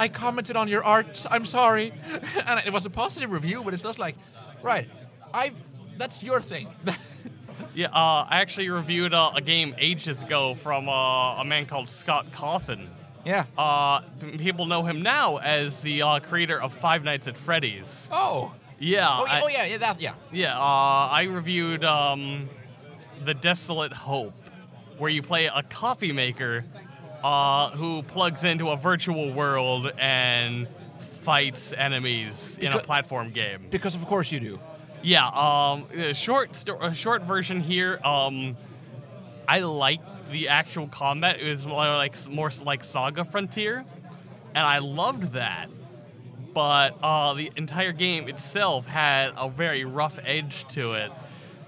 [0.00, 1.26] I commented on your art.
[1.28, 1.92] I'm sorry,
[2.46, 4.14] and it was a positive review, but it's just like,
[4.62, 4.88] right,
[5.34, 5.52] I.
[5.96, 6.68] That's your thing.
[7.74, 11.88] Yeah, uh, I actually reviewed uh, a game ages ago from uh, a man called
[11.90, 12.88] Scott Cawthon.
[13.28, 13.44] Yeah.
[13.56, 14.00] Uh,
[14.38, 18.08] people know him now as the uh, creator of Five Nights at Freddy's.
[18.10, 18.54] Oh.
[18.80, 19.08] Yeah.
[19.20, 20.14] Oh, yeah, I- oh yeah, yeah, that, yeah.
[20.32, 20.62] Yeah, uh,
[21.10, 22.48] I reviewed um,
[23.24, 24.34] The Desolate Hope,
[24.98, 26.64] where you play a coffee maker
[27.22, 30.68] uh, who plugs into a virtual world and
[31.22, 33.66] fights enemies in a platform game.
[33.70, 34.60] Because of course you do.
[35.02, 38.00] Yeah, um, a short, sto- a short version here.
[38.04, 38.56] Um,
[39.46, 41.40] I like the actual combat.
[41.40, 43.84] It was more like more like Saga Frontier,
[44.54, 45.68] and I loved that.
[46.54, 51.12] But uh, the entire game itself had a very rough edge to it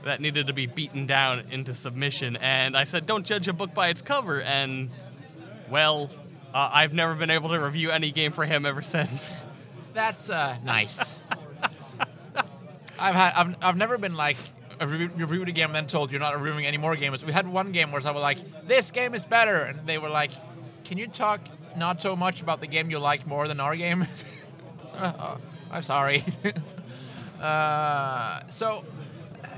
[0.04, 2.36] that needed to be beaten down into submission.
[2.36, 4.90] And I said, "Don't judge a book by its cover." And
[5.70, 6.10] well,
[6.52, 9.46] uh, I've never been able to review any game for him ever since.
[9.92, 11.18] That's uh, nice.
[12.98, 14.36] I've had I've, I've never been like
[14.80, 17.24] a re- reviewed a game and then told you're not reviewing any more games.
[17.24, 20.08] We had one game where I was like, "This game is better," and they were
[20.08, 20.32] like,
[20.84, 21.40] "Can you talk
[21.76, 24.06] not so much about the game you like more than our game.
[25.02, 25.38] Oh,
[25.70, 26.22] I'm sorry.
[27.40, 28.84] uh, so,
[29.44, 29.48] uh,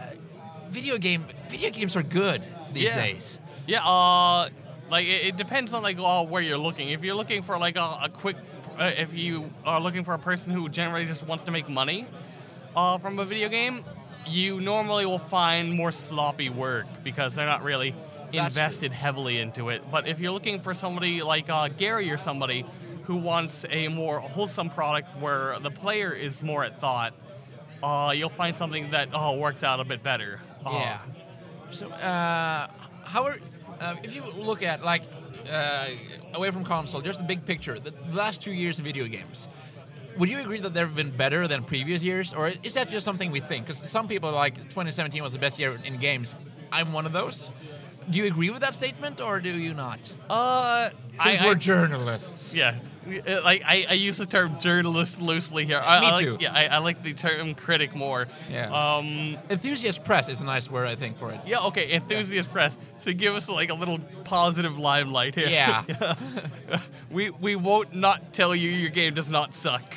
[0.71, 2.97] video game video games are good these Yeah.
[3.03, 3.41] days.
[3.67, 4.49] Yeah, uh,
[4.91, 6.91] like it, it depends on like uh, where you're looking.
[6.91, 8.37] If you're looking for like a, a quick,
[8.79, 12.07] uh, if you are looking for a person who generally just wants to make money
[12.77, 13.83] uh, from a video game,
[14.27, 17.95] you normally will find more sloppy work because they're not really
[18.33, 19.83] invested heavily into it.
[19.91, 22.65] But if you're looking for somebody like uh, Gary or somebody
[23.05, 27.15] who wants a more wholesome product where the player is more at thought,
[27.83, 30.41] uh, you'll find something that uh, works out a bit better.
[30.65, 30.99] Uh, Yeah.
[31.73, 32.69] So, uh,
[33.05, 33.39] how are
[33.81, 35.03] uh, if you look at like
[35.51, 35.89] uh,
[36.35, 39.49] away from console, just the big picture, the, the last two years of video games.
[40.19, 43.31] Would you agree that they've been better than previous years, or is that just something
[43.31, 43.67] we think?
[43.67, 46.37] Because some people are like 2017 was the best year in games.
[46.71, 47.51] I'm one of those.
[48.11, 50.13] Do you agree with that statement, or do you not?
[50.29, 50.91] Uh,
[51.23, 52.55] Since I, we're I- journalists.
[52.57, 55.81] Yeah, like I, I use the term journalist loosely here.
[55.85, 56.37] I, Me I like- too.
[56.41, 58.29] Yeah, I, I like the term critic more.
[58.51, 58.71] Yeah.
[58.71, 59.37] Um.
[59.51, 61.41] Enthusiast press is a nice word, I think, for it.
[61.47, 61.61] Yeah.
[61.67, 61.93] Okay.
[61.93, 65.49] Enthusiast press to give us like a little positive limelight here.
[65.49, 65.85] Yeah.
[67.11, 69.95] we we won't not tell you your game does not suck.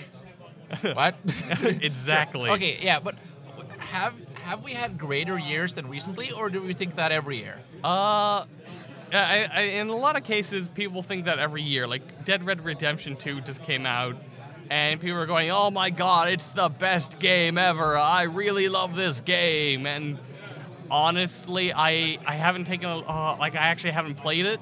[0.93, 1.15] what?
[1.81, 2.49] exactly.
[2.49, 3.15] Okay, yeah, but
[3.77, 4.13] have
[4.43, 7.59] have we had greater years than recently, or do we think that every year?
[7.83, 8.45] Uh.
[9.13, 11.87] I, I, in a lot of cases, people think that every year.
[11.87, 14.15] Like Dead Red Redemption 2 just came out,
[14.69, 17.97] and people are going, "Oh my God, it's the best game ever!
[17.97, 20.17] I really love this game." And
[20.89, 24.59] honestly, I I haven't taken a, uh, like I actually haven't played it,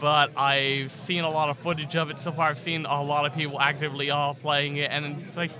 [0.00, 2.48] but I've seen a lot of footage of it so far.
[2.48, 5.52] I've seen a lot of people actively all playing it, and it's like,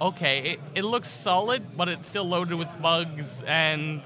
[0.00, 4.02] okay, it, it looks solid, but it's still loaded with bugs and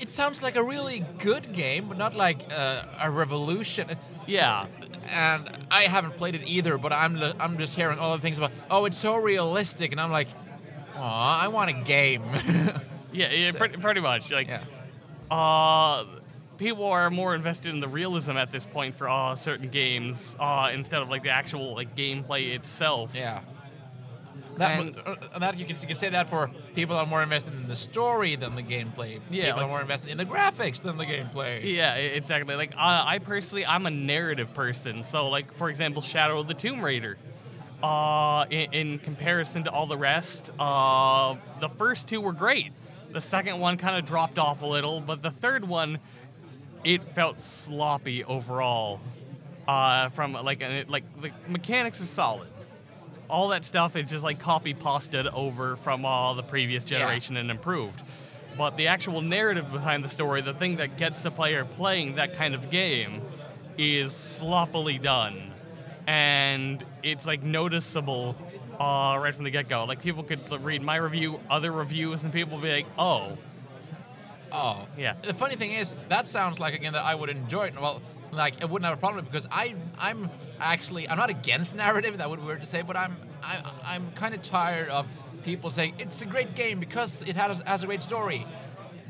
[0.00, 3.88] It sounds like a really good game, but not like uh, a revolution.
[4.26, 4.66] yeah.
[5.10, 8.52] And I haven't played it either, but I'm I'm just hearing all the things about.
[8.70, 10.28] Oh, it's so realistic, and I'm like,
[10.94, 12.22] oh, I want a game.
[13.10, 14.30] Yeah, yeah So- pretty, pretty much.
[14.30, 14.60] Like, yeah.
[15.30, 16.04] uh,
[16.58, 20.70] people are more invested in the realism at this point for uh, certain games uh,
[20.74, 23.12] instead of like the actual like gameplay itself.
[23.14, 23.40] Yeah.
[24.58, 24.96] That, And-
[25.34, 27.68] uh, that you can, you can say that for people that are more invested in
[27.68, 29.20] the story than the gameplay.
[29.30, 31.62] Yeah, people like- are more invested in the graphics than the gameplay.
[31.64, 32.54] Yeah, exactly.
[32.56, 35.02] Like uh, I personally, I'm a narrative person.
[35.04, 37.16] So, like for example, Shadow of the Tomb Raider.
[37.82, 42.72] Uh, in, in comparison to all the rest, uh, the first two were great.
[43.12, 46.00] The second one kind of dropped off a little, but the third one,
[46.82, 48.98] it felt sloppy overall.
[49.68, 52.48] Uh, from like an, like the mechanics is solid.
[53.28, 57.50] All that stuff is just like copy pasted over from all the previous generation and
[57.50, 58.02] improved.
[58.56, 62.34] But the actual narrative behind the story, the thing that gets the player playing that
[62.34, 63.22] kind of game,
[63.76, 65.52] is sloppily done.
[66.06, 68.34] And it's like noticeable
[68.80, 69.84] uh, right from the get go.
[69.84, 73.36] Like people could read my review, other reviews, and people be like, oh,
[74.50, 75.14] Oh, Yeah.
[75.22, 77.66] The funny thing is, that sounds like a game that I would enjoy.
[77.66, 77.80] It.
[77.80, 78.00] Well,
[78.32, 82.18] like I wouldn't have a problem because I, I'm actually, I'm not against narrative.
[82.18, 85.06] That would be weird to say, but I'm, I, I'm kind of tired of
[85.42, 88.46] people saying it's a great game because it has has a great story.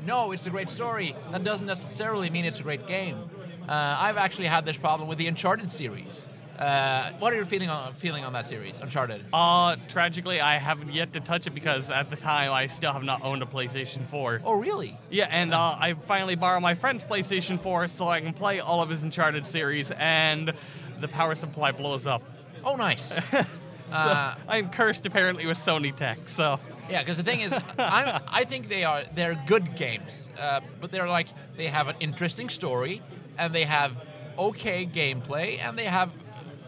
[0.05, 1.15] No, it's a great story.
[1.31, 3.29] That doesn't necessarily mean it's a great game.
[3.67, 6.23] Uh, I've actually had this problem with the Uncharted series.
[6.57, 9.23] Uh, what are your feeling on feeling on that series, Uncharted?
[9.31, 13.03] uh, tragically, I haven't yet to touch it because at the time I still have
[13.03, 14.41] not owned a PlayStation 4.
[14.43, 14.97] Oh, really?
[15.09, 18.81] Yeah, and uh, I finally borrowed my friend's PlayStation 4 so I can play all
[18.81, 20.51] of his Uncharted series, and
[20.99, 22.21] the power supply blows up.
[22.63, 23.17] Oh, nice.
[23.91, 26.59] uh, I'm cursed apparently with Sony tech, so.
[26.89, 30.91] Yeah, because the thing is, I'm, I think they are they're good games, uh, but
[30.91, 33.01] they're like they have an interesting story,
[33.37, 33.91] and they have
[34.39, 36.11] okay gameplay, and they have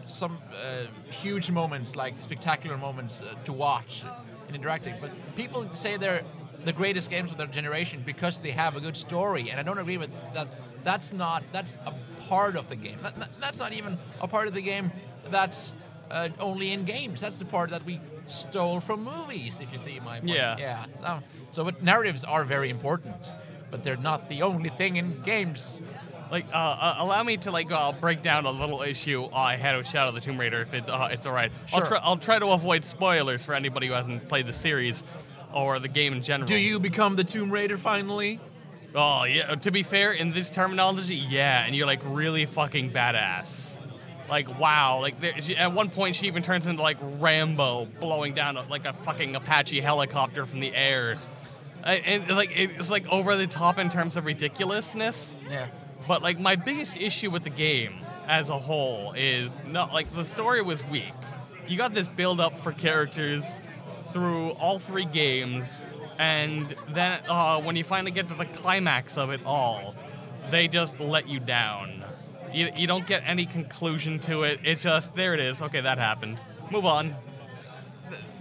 [0.06, 4.04] some uh, huge moments, like spectacular moments uh, to watch
[4.48, 4.94] in interacting.
[5.00, 6.22] But people say they're
[6.64, 9.78] the greatest games of their generation because they have a good story, and I don't
[9.78, 10.48] agree with that.
[10.84, 11.94] That's not that's a
[12.28, 12.98] part of the game.
[13.02, 14.90] That, that- that's not even a part of the game
[15.30, 15.72] that's
[16.10, 17.20] uh, only in games.
[17.20, 19.58] That's the part that we stole from movies.
[19.60, 20.28] If you see my point.
[20.30, 20.56] Yeah.
[20.58, 20.84] Yeah.
[21.00, 23.32] So, so but narratives are very important,
[23.70, 25.80] but they're not the only thing in games.
[26.30, 29.76] Like, uh, uh, allow me to like uh, break down a little issue I had
[29.76, 31.52] with Shadow of the Tomb Raider, if it's uh, it's all right.
[31.72, 31.86] I'll Sure.
[31.88, 35.04] try I'll try to avoid spoilers for anybody who hasn't played the series
[35.54, 36.48] or the game in general.
[36.48, 38.40] Do you become the Tomb Raider finally?
[38.94, 39.54] Oh yeah.
[39.54, 43.78] To be fair, in this terminology, yeah, and you're like really fucking badass.
[44.28, 48.34] Like wow, like there, she, at one point she even turns into like Rambo, blowing
[48.34, 51.16] down a, like a fucking Apache helicopter from the air.
[51.84, 55.36] I- And, like it's like over the top in terms of ridiculousness.
[55.50, 55.66] Yeah.
[56.06, 57.94] But like my biggest issue with the game
[58.26, 61.12] as a whole is not like the story was weak.
[61.66, 63.60] You got this build up for characters
[64.12, 65.84] through all three games,
[66.18, 69.94] and then uh, when you finally get to the climax of it all,
[70.50, 72.04] they just let you down.
[72.52, 74.60] You, you don't get any conclusion to it.
[74.62, 75.62] It's just there it is.
[75.62, 76.38] Okay, that happened.
[76.70, 77.14] Move on.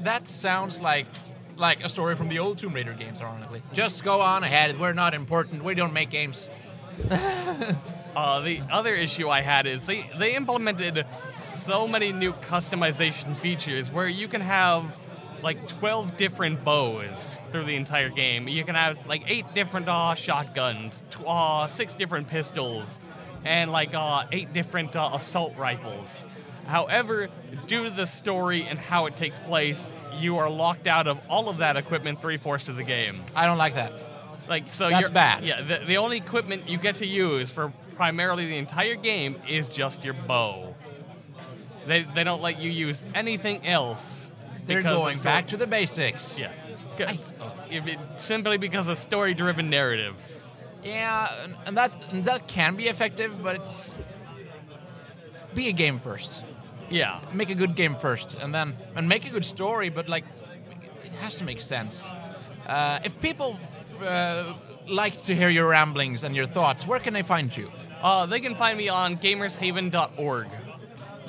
[0.01, 1.07] That sounds like
[1.57, 3.61] like a story from the old Tomb Raider games, ironically.
[3.73, 4.79] Just go on ahead.
[4.79, 5.63] We're not important.
[5.63, 6.49] We don't make games.
[8.15, 11.05] Uh, the other issue I had is they, they implemented
[11.43, 14.97] so many new customization features where you can have
[15.43, 18.47] like 12 different bows through the entire game.
[18.47, 22.99] You can have like eight different uh, shotguns, tw- uh, six different pistols,
[23.43, 26.25] and like uh, eight different uh, assault rifles.
[26.67, 27.29] However,
[27.67, 31.49] due to the story and how it takes place, you are locked out of all
[31.49, 33.23] of that equipment three fourths of the game.
[33.35, 33.93] I don't like that.
[34.47, 35.45] Like so, That's you're, bad.
[35.45, 39.67] Yeah, the, the only equipment you get to use for primarily the entire game is
[39.67, 40.75] just your bow.
[41.87, 44.30] They, they don't let you use anything else.
[44.67, 46.39] They're going sto- back to the basics.
[46.39, 46.51] yeah,
[46.99, 47.19] I-
[47.69, 50.15] If it, simply because of story-driven narrative.
[50.83, 51.91] Yeah, and- and that
[52.25, 53.91] that can be effective, but it's
[55.53, 56.43] be a game first.
[56.89, 59.89] Yeah, Make a good game first, and then and make a good story.
[59.89, 60.25] But like,
[61.03, 62.11] it has to make sense.
[62.67, 63.57] Uh, if people
[64.05, 64.53] uh,
[64.87, 67.71] like to hear your ramblings and your thoughts, where can they find you?
[68.03, 70.47] uh, they can find me on gamershaven.org.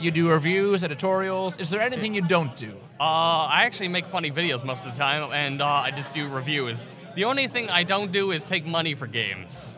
[0.01, 1.57] You do reviews, editorials.
[1.59, 2.73] Is there anything you don't do?
[3.01, 3.05] Uh,
[3.51, 6.87] I actually make funny videos most of the time, and uh, I just do reviews.
[7.17, 9.77] The only thing I don't do is take money for games.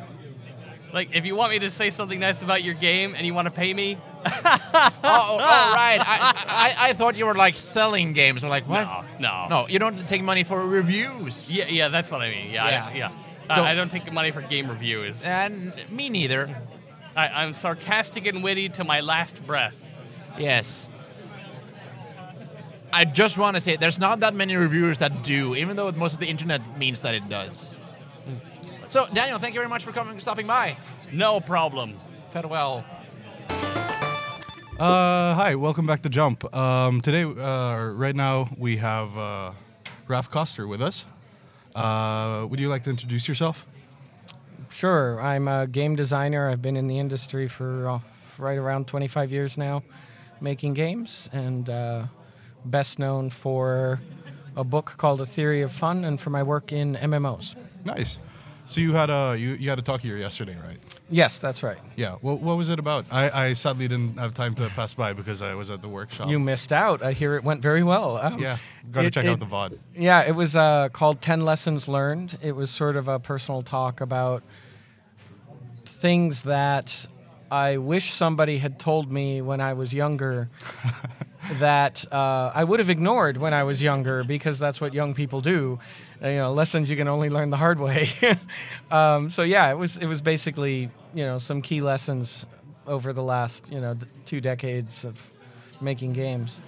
[0.92, 3.46] Like, if you want me to say something nice about your game and you want
[3.46, 4.30] to pay me, oh,
[5.02, 5.98] oh, right.
[6.00, 8.44] I, I, I thought you were like selling games.
[8.44, 8.84] I'm like, what?
[8.84, 11.44] no, no, No, you don't take money for reviews.
[11.50, 12.50] Yeah, yeah, that's what I mean.
[12.52, 12.86] Yeah, Yeah.
[12.86, 13.10] I, yeah.
[13.50, 15.22] Uh, Don't- I don't take money for game reviews.
[15.24, 16.56] And me neither.
[17.16, 19.94] I, I'm sarcastic and witty to my last breath.
[20.38, 20.88] Yes.
[22.94, 26.14] I just want to say there's not that many reviewers that do, even though most
[26.14, 27.74] of the internet means that it does.
[28.88, 30.76] So, Daniel, thank you very much for coming, stopping by.
[31.10, 31.98] No problem.
[32.30, 32.84] Farewell.
[34.78, 36.44] Uh, hi, welcome back to Jump.
[36.54, 39.52] Um, today, uh, right now, we have uh,
[40.06, 41.04] Raph Koster with us.
[41.74, 43.66] Uh, would you like to introduce yourself?
[44.70, 45.20] Sure.
[45.20, 46.48] I'm a game designer.
[46.48, 47.98] I've been in the industry for uh,
[48.38, 49.82] right around 25 years now,
[50.40, 52.04] making games, and uh,
[52.64, 54.00] best known for
[54.56, 57.56] a book called A Theory of Fun and for my work in MMOs.
[57.84, 58.18] Nice.
[58.66, 60.78] So you had a you, you had a talk here yesterday, right?
[61.10, 61.76] Yes, that's right.
[61.96, 62.12] Yeah.
[62.22, 63.04] What, what was it about?
[63.10, 66.30] I, I sadly didn't have time to pass by because I was at the workshop.
[66.30, 67.02] You missed out.
[67.02, 68.16] I hear it went very well.
[68.16, 68.56] Um, yeah.
[68.90, 69.78] Got to check it- out the VOD.
[69.94, 72.38] Yeah, it was uh, called 10 Lessons Learned.
[72.40, 74.42] It was sort of a personal talk about
[75.84, 77.06] things that
[77.50, 80.48] I wish somebody had told me when I was younger
[81.58, 85.40] that uh, I would have ignored when I was younger because that's what young people
[85.40, 85.78] do.
[86.22, 88.08] Uh, you know, lessons you can only learn the hard way.
[88.90, 92.46] um, so yeah, it was it was basically you know some key lessons
[92.86, 95.30] over the last you know two decades of
[95.80, 96.60] making games.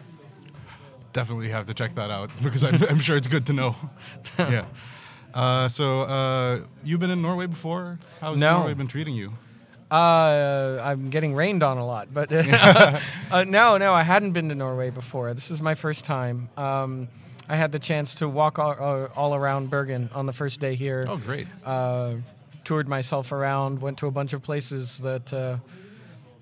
[1.13, 3.77] Definitely have to check that out because I'm, I'm sure it's good to know.
[4.39, 4.67] yeah.
[5.33, 7.99] Uh, so uh, you've been in Norway before?
[8.21, 8.59] How's No.
[8.59, 9.33] Norway been treating you?
[9.91, 14.55] Uh, I'm getting rained on a lot, but uh, no, no, I hadn't been to
[14.55, 15.33] Norway before.
[15.33, 16.49] This is my first time.
[16.57, 17.09] Um,
[17.49, 20.75] I had the chance to walk all, uh, all around Bergen on the first day
[20.75, 21.07] here.
[21.09, 21.47] Oh, great.
[21.65, 22.15] Uh,
[22.65, 25.59] toured myself around, went to a bunch of places that uh,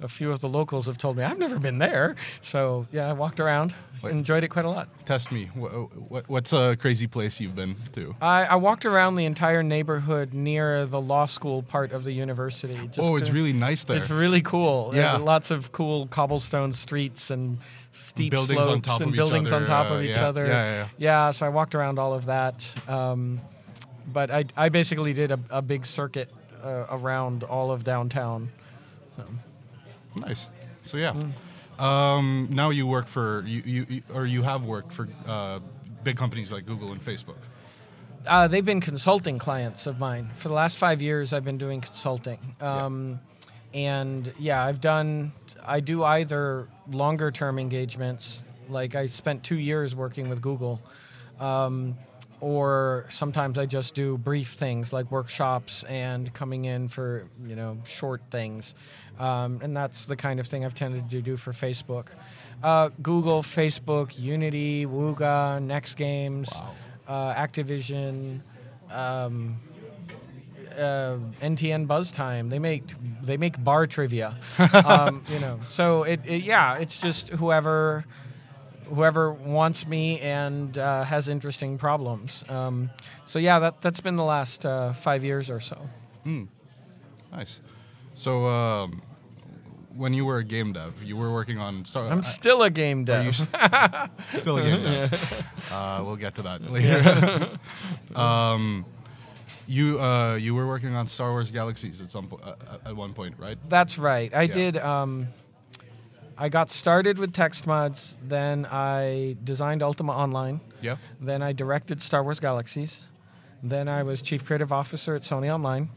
[0.01, 2.17] a few of the locals have told me I've never been there.
[2.41, 3.75] So yeah, I walked around.
[4.11, 4.89] Enjoyed it quite a lot.
[5.05, 5.47] Test me.
[5.55, 5.71] What,
[6.11, 8.15] what, what's a crazy place you've been to?
[8.21, 12.89] I, I walked around the entire neighborhood near the law school part of the university.
[12.89, 13.97] Just oh, it's to- really nice there.
[13.97, 14.93] It's really cool.
[14.95, 15.17] Yeah.
[15.17, 17.59] Lots of cool cobblestone streets and
[17.93, 20.17] steep Buildings on slopes top and of each buildings on other, top uh, of each
[20.17, 20.47] yeah, other.
[20.47, 22.71] yeah, yeah, Yeah, so I walked around all of that.
[22.89, 23.41] Um,
[24.13, 26.29] but I, I basically did a, a big circuit
[26.63, 28.51] uh, around all of downtown.
[30.17, 30.49] Nice.
[30.83, 31.13] So yeah.
[31.13, 31.33] Mm.
[31.79, 35.61] Um, now you work for you, you, you or you have worked for uh,
[36.03, 37.37] big companies like Google and Facebook.
[38.27, 41.33] Uh, they've been consulting clients of mine for the last five years.
[41.33, 43.21] I've been doing consulting, um,
[43.75, 45.33] and yeah, I've done.
[45.67, 50.81] I do either longer term engagements, like I spent two years working with Google,
[51.41, 51.97] um,
[52.41, 57.79] or sometimes I just do brief things like workshops and coming in for you know
[57.85, 58.75] short things,
[59.19, 62.09] um, and that's the kind of thing I've tended to do for Facebook.
[62.63, 66.63] Uh, Google, Facebook, Unity, Wooga, Next Games
[67.07, 68.41] uh, Activision,
[68.91, 69.57] um,
[70.77, 72.49] uh, NTN Buzz Time.
[72.49, 72.85] They make
[73.23, 74.37] they make bar trivia.
[74.73, 78.05] um, you know, so it, it yeah, it's just whoever
[78.87, 82.45] whoever wants me and uh, has interesting problems.
[82.49, 82.91] Um,
[83.27, 85.79] so yeah, that that's been the last uh, five years or so.
[87.33, 87.61] Nice.
[88.15, 89.03] So, um,
[89.97, 91.85] when you were a game dev, you were working on.
[91.85, 93.35] So I'm still a game dev.
[94.33, 95.45] still a game dev?
[95.71, 97.59] Uh, we'll get to that later.
[98.17, 98.85] um,
[99.67, 102.55] you uh, you were working on Star Wars Galaxies at some po- uh,
[102.87, 103.57] at one point, right?
[103.69, 104.35] That's right.
[104.35, 104.53] I Yeah.
[104.53, 104.77] did.
[104.79, 105.29] Um,
[106.37, 108.17] I got started with text MUDs.
[108.21, 110.61] Then I designed Ultima Online.
[110.83, 110.97] Yeah.
[111.21, 113.07] Then I directed Star Wars Galaxies.
[113.63, 115.91] Then I was chief creative officer at Sony Online.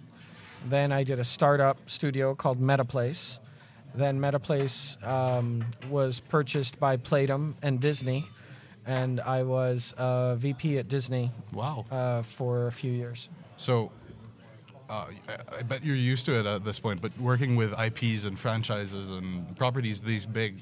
[0.65, 3.39] Then I did a startup studio called MetaPlace.
[3.95, 8.25] Then MetaPlace um, was purchased by Playdom and Disney,
[8.85, 11.85] and I was uh, VP at Disney Wow.
[11.89, 13.29] uh, for a few years.
[13.57, 13.91] So.
[14.89, 18.23] Uh, I- I bet you're used to it at this point, but working with IPs
[18.23, 20.61] and franchises and properties these big,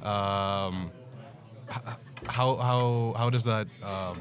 [0.00, 0.92] um,
[1.68, 4.16] how how how does that um,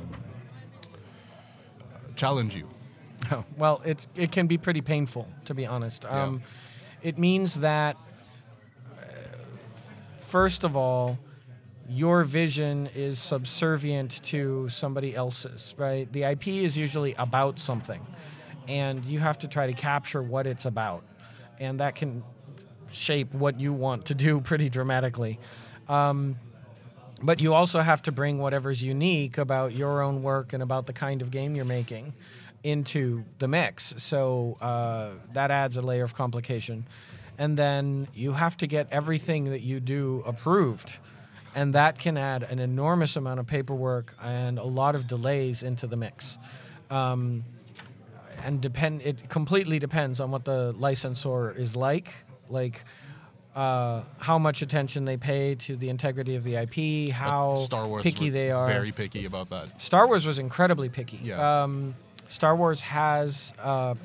[2.15, 2.67] challenge you?
[3.31, 6.05] Oh, well, it it can be pretty painful, to be honest.
[6.05, 6.41] Um,
[7.03, 7.95] It means that,
[8.99, 9.03] uh,
[10.17, 11.17] first of all,
[11.89, 16.11] your vision is subservient to somebody else's, right?
[16.11, 18.05] The IP is usually about something,
[18.67, 21.03] and you have to try to capture what it's about,
[21.59, 22.23] and that can
[22.91, 25.39] shape what you want to do pretty dramatically.
[25.87, 26.37] Um,
[27.23, 30.93] but you also have to bring whatever's unique about your own work and about the
[30.93, 32.13] kind of game you're making
[32.63, 33.93] into the mix.
[33.97, 36.87] So uh, that adds a layer of complication.
[37.37, 40.99] And then you have to get everything that you do approved.
[41.55, 45.87] And that can add an enormous amount of paperwork and a lot of delays into
[45.87, 46.37] the mix.
[46.89, 47.43] Um,
[48.43, 52.13] and depend it completely depends on what the licensor is like
[52.49, 52.85] like
[53.57, 58.03] uh, how much attention they pay to the integrity of the IP, how Star Wars
[58.03, 58.67] picky they are.
[58.67, 59.81] Very picky about that.
[59.81, 61.19] Star Wars was incredibly picky.
[61.23, 61.63] Yeah.
[61.63, 61.95] Um,
[62.27, 63.95] Star Wars has uh,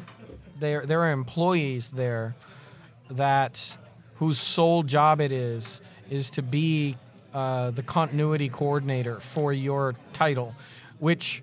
[0.58, 2.34] there there are employees there
[3.10, 3.76] that
[4.16, 6.96] whose sole job it is is to be
[7.34, 10.54] uh, the continuity coordinator for your title,
[10.98, 11.42] which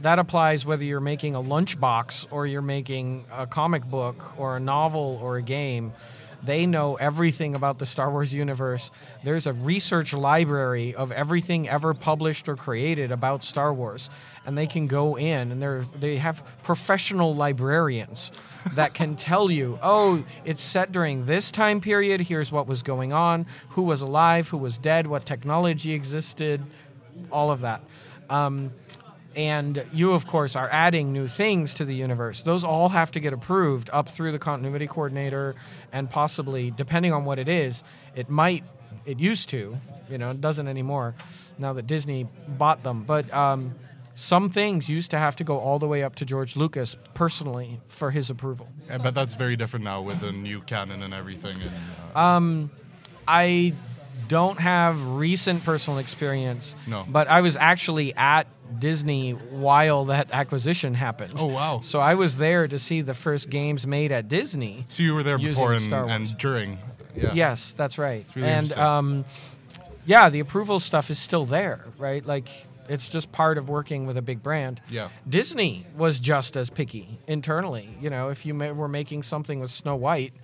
[0.00, 4.60] that applies whether you're making a lunchbox or you're making a comic book or a
[4.60, 5.92] novel or a game.
[6.44, 8.90] They know everything about the Star Wars universe.
[9.22, 14.10] There's a research library of everything ever published or created about Star Wars,
[14.44, 18.30] and they can go in and they're they have professional librarians
[18.72, 22.20] that can tell you, oh, it's set during this time period.
[22.20, 26.62] Here's what was going on, who was alive, who was dead, what technology existed,
[27.30, 27.82] all of that.
[28.30, 28.72] Um,
[29.36, 33.20] and you of course are adding new things to the universe those all have to
[33.20, 35.54] get approved up through the continuity coordinator
[35.92, 37.82] and possibly depending on what it is
[38.14, 38.64] it might
[39.06, 39.76] it used to
[40.08, 41.14] you know it doesn't anymore
[41.58, 43.74] now that disney bought them but um,
[44.14, 47.80] some things used to have to go all the way up to george lucas personally
[47.88, 51.56] for his approval Yeah, but that's very different now with the new canon and everything.
[51.60, 51.72] And,
[52.14, 52.68] uh,
[53.26, 53.72] I
[54.28, 56.74] don't have recent personal experience.
[56.86, 57.04] No.
[57.08, 58.46] But I was actually at
[58.78, 61.34] Disney while that acquisition happened.
[61.38, 61.80] Oh, wow.
[61.80, 64.86] So I was there to see the first games made at Disney.
[64.88, 66.78] so you were there before and, and during.
[67.14, 67.32] Yeah.
[67.34, 68.26] Yes, that's right.
[68.34, 69.24] really and um,
[70.04, 72.24] yeah, the approval stuff is still there, right?
[72.24, 72.48] Like
[72.88, 74.80] it's just part of working with a big brand.
[74.88, 75.08] Yeah.
[75.28, 77.88] Disney was just as picky internally.
[78.00, 80.34] You know, if you were making something with Snow White,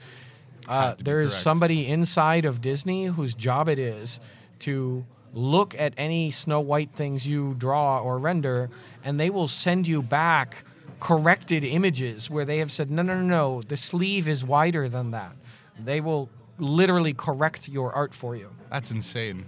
[0.69, 4.21] uh, Had to be there is somebody inside of Disney whose job it is
[4.61, 8.69] to look at any Snow White things you draw or render,
[9.05, 10.65] and they will send you back
[10.99, 15.13] corrected images where they have said, no, no, no, no, the sleeve is wider than
[15.13, 15.33] that.
[15.83, 16.29] They will
[16.59, 18.51] literally correct your art for you.
[18.71, 19.47] That's insane.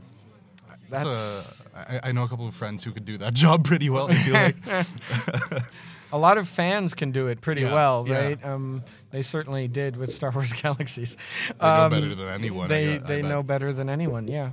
[0.89, 3.64] That's That's a, I, I know a couple of friends who could do that job
[3.64, 4.11] pretty well.
[4.11, 5.62] I feel like.
[6.12, 8.18] a lot of fans can do it pretty Yeah, well, yeah.
[8.26, 8.45] right?
[8.45, 11.16] Um, they certainly did with Star Wars Galaxies.
[11.49, 12.68] They know Um, better than anyone.
[12.68, 13.30] They I they bet.
[13.30, 14.28] know better than anyone.
[14.28, 14.51] Yeah.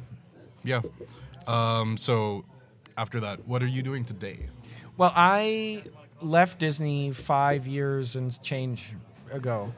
[0.63, 0.81] Yeah.
[1.47, 2.45] Um, so
[2.97, 4.47] after that, what are you doing today?
[4.97, 5.83] Well, I
[6.21, 8.93] left Disney five years and change
[9.31, 9.73] ago,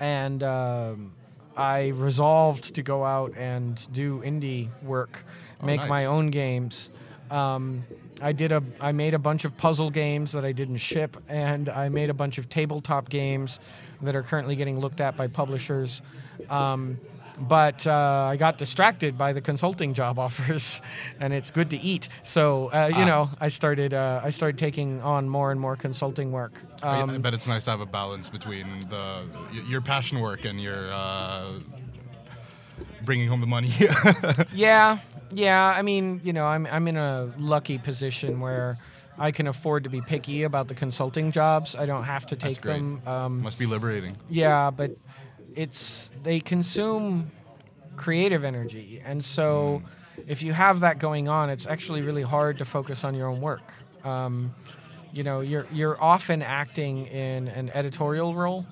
[0.00, 1.12] and um,
[1.56, 5.24] I resolved to go out and do indie work,
[5.62, 5.88] make nice.
[5.88, 6.90] my own games.
[7.30, 7.84] Um,
[8.20, 11.68] I did a I made a bunch of puzzle games that I didn't ship, and
[11.68, 13.60] I made a bunch of tabletop games
[14.02, 16.02] that are currently getting looked at by publishers.
[16.50, 16.98] Um,
[17.38, 20.80] but uh, I got distracted by the consulting job offers,
[21.20, 22.08] and it's good to eat.
[22.22, 23.04] So uh, you Ah.
[23.04, 26.52] know, I started uh, I started taking on more and more consulting work.
[26.82, 29.24] I- Um, I bet it's nice to have a balance between the
[29.68, 31.60] your passion work and your uh,
[33.04, 33.72] bringing home the money.
[34.54, 34.98] Yeah,
[35.32, 35.74] yeah.
[35.78, 38.78] I mean, you know, I'm I'm in a lucky position where
[39.18, 41.74] I can afford to be picky about the consulting jobs.
[41.76, 43.00] I don't have to take them.
[43.06, 44.16] Um, Must be liberating.
[44.28, 44.90] yeah, but
[45.54, 47.30] it's they consume
[47.96, 49.82] creative energy, and so
[50.26, 53.40] if you have that going on, it's actually really hard to focus on your own
[53.40, 53.72] work.
[54.04, 54.54] Um,
[55.12, 58.66] you know, you're you're often acting in an editorial role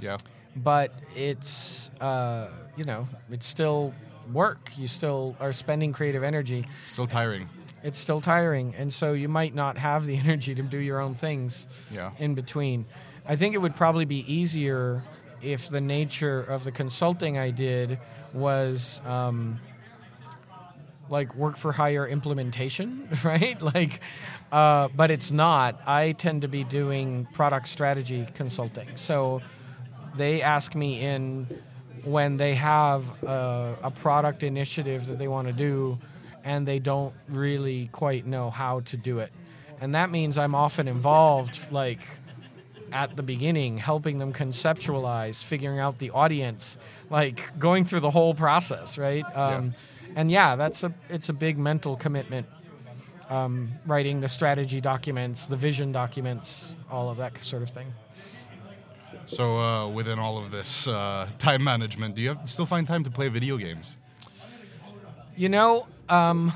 [0.00, 0.16] Yeah.
[0.56, 3.94] but it's uh, you know it's still
[4.32, 7.48] work you still are spending creative energy Still tiring.
[7.84, 11.14] it's still tiring and so you might not have the energy to do your own
[11.14, 12.10] things Yeah.
[12.18, 12.86] in between
[13.24, 15.04] i think it would probably be easier
[15.42, 17.98] if the nature of the consulting i did
[18.32, 19.58] was um,
[21.08, 23.60] like work for hire implementation right?
[23.60, 24.00] Like
[24.52, 25.80] uh, but it's not.
[25.86, 28.88] I tend to be doing product strategy consulting.
[28.94, 29.42] So
[30.16, 31.46] they ask me in
[32.04, 35.98] when they have a, a product initiative that they want to do
[36.44, 39.32] and they don't really quite know how to do it.
[39.80, 42.00] And that means i'm often involved like
[42.92, 46.78] at the beginning helping them conceptualize figuring out the audience
[47.10, 49.24] like going through the whole process right?
[49.36, 49.74] Um,
[50.14, 52.46] and yeah that's a it's a big mental commitment
[53.28, 57.92] um, writing the strategy documents the vision documents all of that sort of thing.
[59.26, 63.02] So uh, within all of this uh, time management, do you have, still find time
[63.04, 63.96] to play video games?
[65.36, 66.52] You know, um,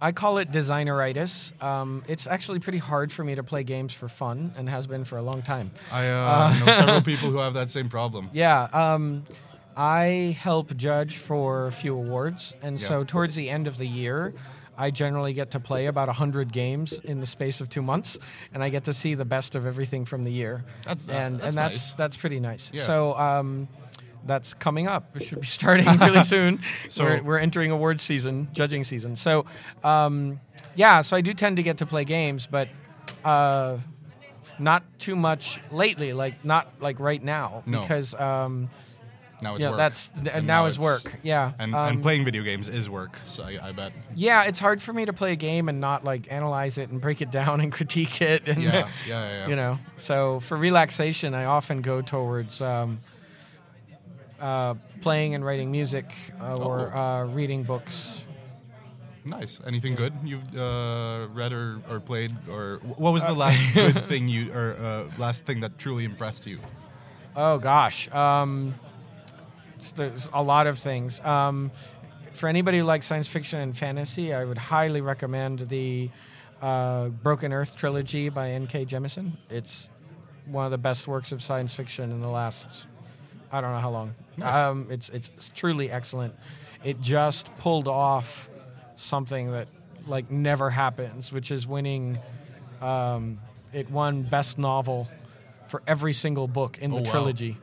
[0.00, 1.60] I call it designeritis.
[1.62, 5.04] Um, it's actually pretty hard for me to play games for fun, and has been
[5.04, 5.70] for a long time.
[5.92, 8.30] I uh, know several people who have that same problem.
[8.32, 9.24] Yeah, um,
[9.76, 14.34] I help judge for a few awards, and so towards the end of the year,
[14.76, 18.18] I generally get to play about hundred games in the space of two months,
[18.54, 20.64] and I get to see the best of everything from the year.
[20.84, 21.92] That's- uh, and that's and that's nice.
[21.94, 22.70] that's pretty nice.
[22.72, 22.82] Yeah.
[22.82, 23.18] So.
[23.18, 23.68] Um,
[24.26, 25.16] that's coming up.
[25.16, 26.60] It should be starting really soon.
[26.88, 29.16] So- we're, we're entering award season, judging season.
[29.16, 29.44] So,
[29.84, 30.40] um,
[30.74, 32.68] yeah, so I do tend to get to play games, but
[33.24, 33.78] uh,
[34.58, 36.12] not too much lately.
[36.12, 37.80] Like not like right now, No.
[37.80, 38.68] because um,
[39.40, 39.76] Now it's yeah, work.
[39.78, 41.16] that's And now is it's- work.
[41.22, 43.92] Yeah, And, um, and playing video games is work, so I, I bet.
[44.14, 47.00] Yeah, it's hard for me to play a game and not like analyze it and
[47.00, 48.48] break it down and critique it.
[48.48, 49.30] And, Yeah, yeah, yeah.
[49.30, 49.48] yeah.
[49.48, 53.00] you know, so for relaxation, I often go towards um,
[54.40, 56.98] uh, playing and writing music uh, or Oh.
[56.98, 58.22] uh, reading books.
[59.24, 59.58] Nice.
[59.66, 64.26] Anything good you've uh, read or, or played, or what was the last good thing
[64.28, 66.58] you, or uh, last thing that truly impressed you?
[67.36, 68.74] Oh gosh, um,
[69.96, 71.20] there's a lot of things.
[71.20, 71.70] Um,
[72.32, 76.10] for anybody who likes science fiction and fantasy, I would highly recommend the
[76.62, 78.86] uh, Broken Earth trilogy by N.K.
[78.86, 79.32] Jemisin.
[79.50, 79.90] It's
[80.46, 82.86] one of the best works of science fiction in the last
[83.52, 84.14] I don't know how long.
[84.38, 84.54] Nice.
[84.54, 86.34] Um, it's, it's truly excellent.
[86.84, 88.48] It just pulled off
[88.96, 89.68] something that
[90.06, 92.18] like never happens, which is winning.
[92.80, 93.40] Um,
[93.72, 95.08] it won best novel
[95.68, 97.10] for every single book in Oh, the wow.
[97.10, 97.56] trilogy.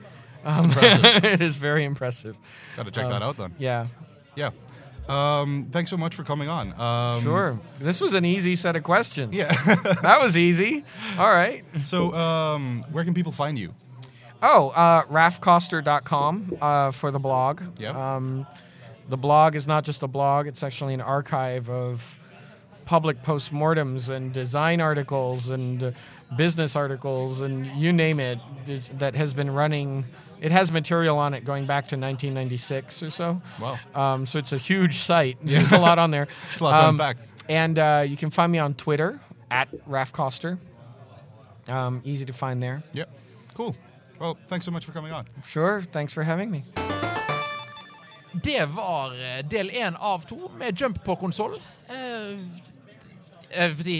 [0.43, 2.37] Um, it is very impressive.
[2.77, 3.55] Got to check Um, that out then.
[3.57, 3.87] Yeah,
[4.35, 4.51] Yeah.
[5.07, 6.79] Um, thanks so much for coming on.
[6.79, 7.59] Um, sure.
[7.79, 9.35] This was an easy set of questions.
[9.35, 9.53] Yeah.
[10.01, 10.83] that was easy.
[11.19, 11.63] All right.
[11.83, 13.73] so, um, where can people find you?
[14.47, 17.61] Oh, uh, raphkoster.com uh, for the blog.
[17.79, 17.95] Yep.
[17.95, 18.45] Um,
[19.09, 22.17] the blog is not just a blog, it's actually an archive of
[22.85, 25.91] public postmortems and design articles and uh,
[26.37, 28.37] business articles and you name it
[28.99, 30.05] that has been running.
[30.41, 33.41] It has material on it going back to 1996 or so.
[33.59, 33.79] Wow.
[33.95, 35.37] Um, so it's a huge site.
[35.43, 36.27] There's a lot on there.
[36.51, 37.17] It's a lot Um, unpack.
[37.49, 39.19] And uh, you can find me on Twitter
[39.49, 40.59] at raphkoster.
[41.67, 42.83] Um, easy to find there.
[42.93, 43.05] Yeah.
[43.55, 43.75] Cool.
[44.19, 45.25] Well, thanks so much for coming on.
[45.45, 45.81] Sure.
[45.91, 46.63] Thanks for having me.
[48.43, 51.55] Det var eh, del én av to med Jump på konsoll.
[51.87, 52.35] Eh,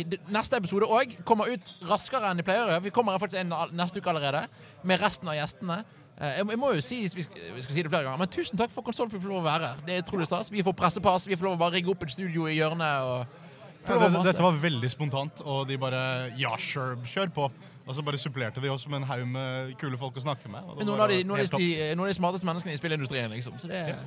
[0.06, 2.66] d- neste episode òg kommer ut raskere enn de pleier.
[2.66, 2.84] å gjøre.
[2.84, 4.46] Vi kommer faktisk inn neste uke allerede,
[4.84, 5.80] med resten av gjestene.
[6.20, 8.84] Eh, jeg, må jo si vi skal, si det flere ganger, men tusen takk for
[8.84, 9.82] konsollen vi får lov å være her.
[9.88, 10.52] Det er utrolig stas.
[10.52, 13.08] Vi får pressepass, vi får lov å bare rigge opp et studio i hjørnet.
[13.08, 13.45] og
[13.88, 16.02] Ja, det, dette var veldig spontant, og de bare
[16.40, 17.50] Ja, sure, kjør på.
[17.86, 20.72] Og så bare supplerte de oss med en haug med kule folk å snakke med.
[20.88, 23.60] Noen av, de, noen, av de, noen av de smarteste menneskene i spillindustrien, liksom.
[23.62, 24.00] Så det er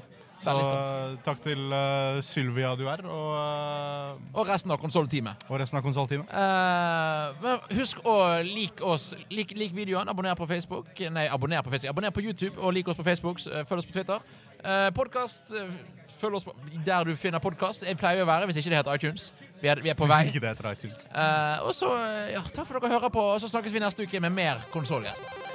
[0.43, 0.55] Så
[1.27, 5.47] takk til uh, Sylvia du er, og, uh, Og resten av konsollteamet.
[5.49, 6.31] og resten av konsolteamet.
[6.31, 8.17] Uh, men husk å
[8.47, 9.13] like oss.
[9.31, 10.91] Lik, lik videoen, abonner på Facebook.
[11.11, 11.91] Nei, abonner på Facebook.
[11.95, 13.43] Abonner på YouTube og lik oss på Facebook.
[13.47, 14.19] eh, Følg oss på Twitter.
[14.63, 15.55] Uh, podkast.
[16.19, 16.55] følg oss på,
[16.87, 17.87] der du finner podkast.
[17.87, 19.33] Jeg pleier å være, hvis ikke det heter iTunes.
[19.61, 20.23] Vi er, vi er på vei.
[21.11, 21.91] Eh, og så,
[22.33, 24.63] ja, takk for at dere hører på, og så snakkes vi neste uke med mer
[24.75, 25.48] konsollgjester.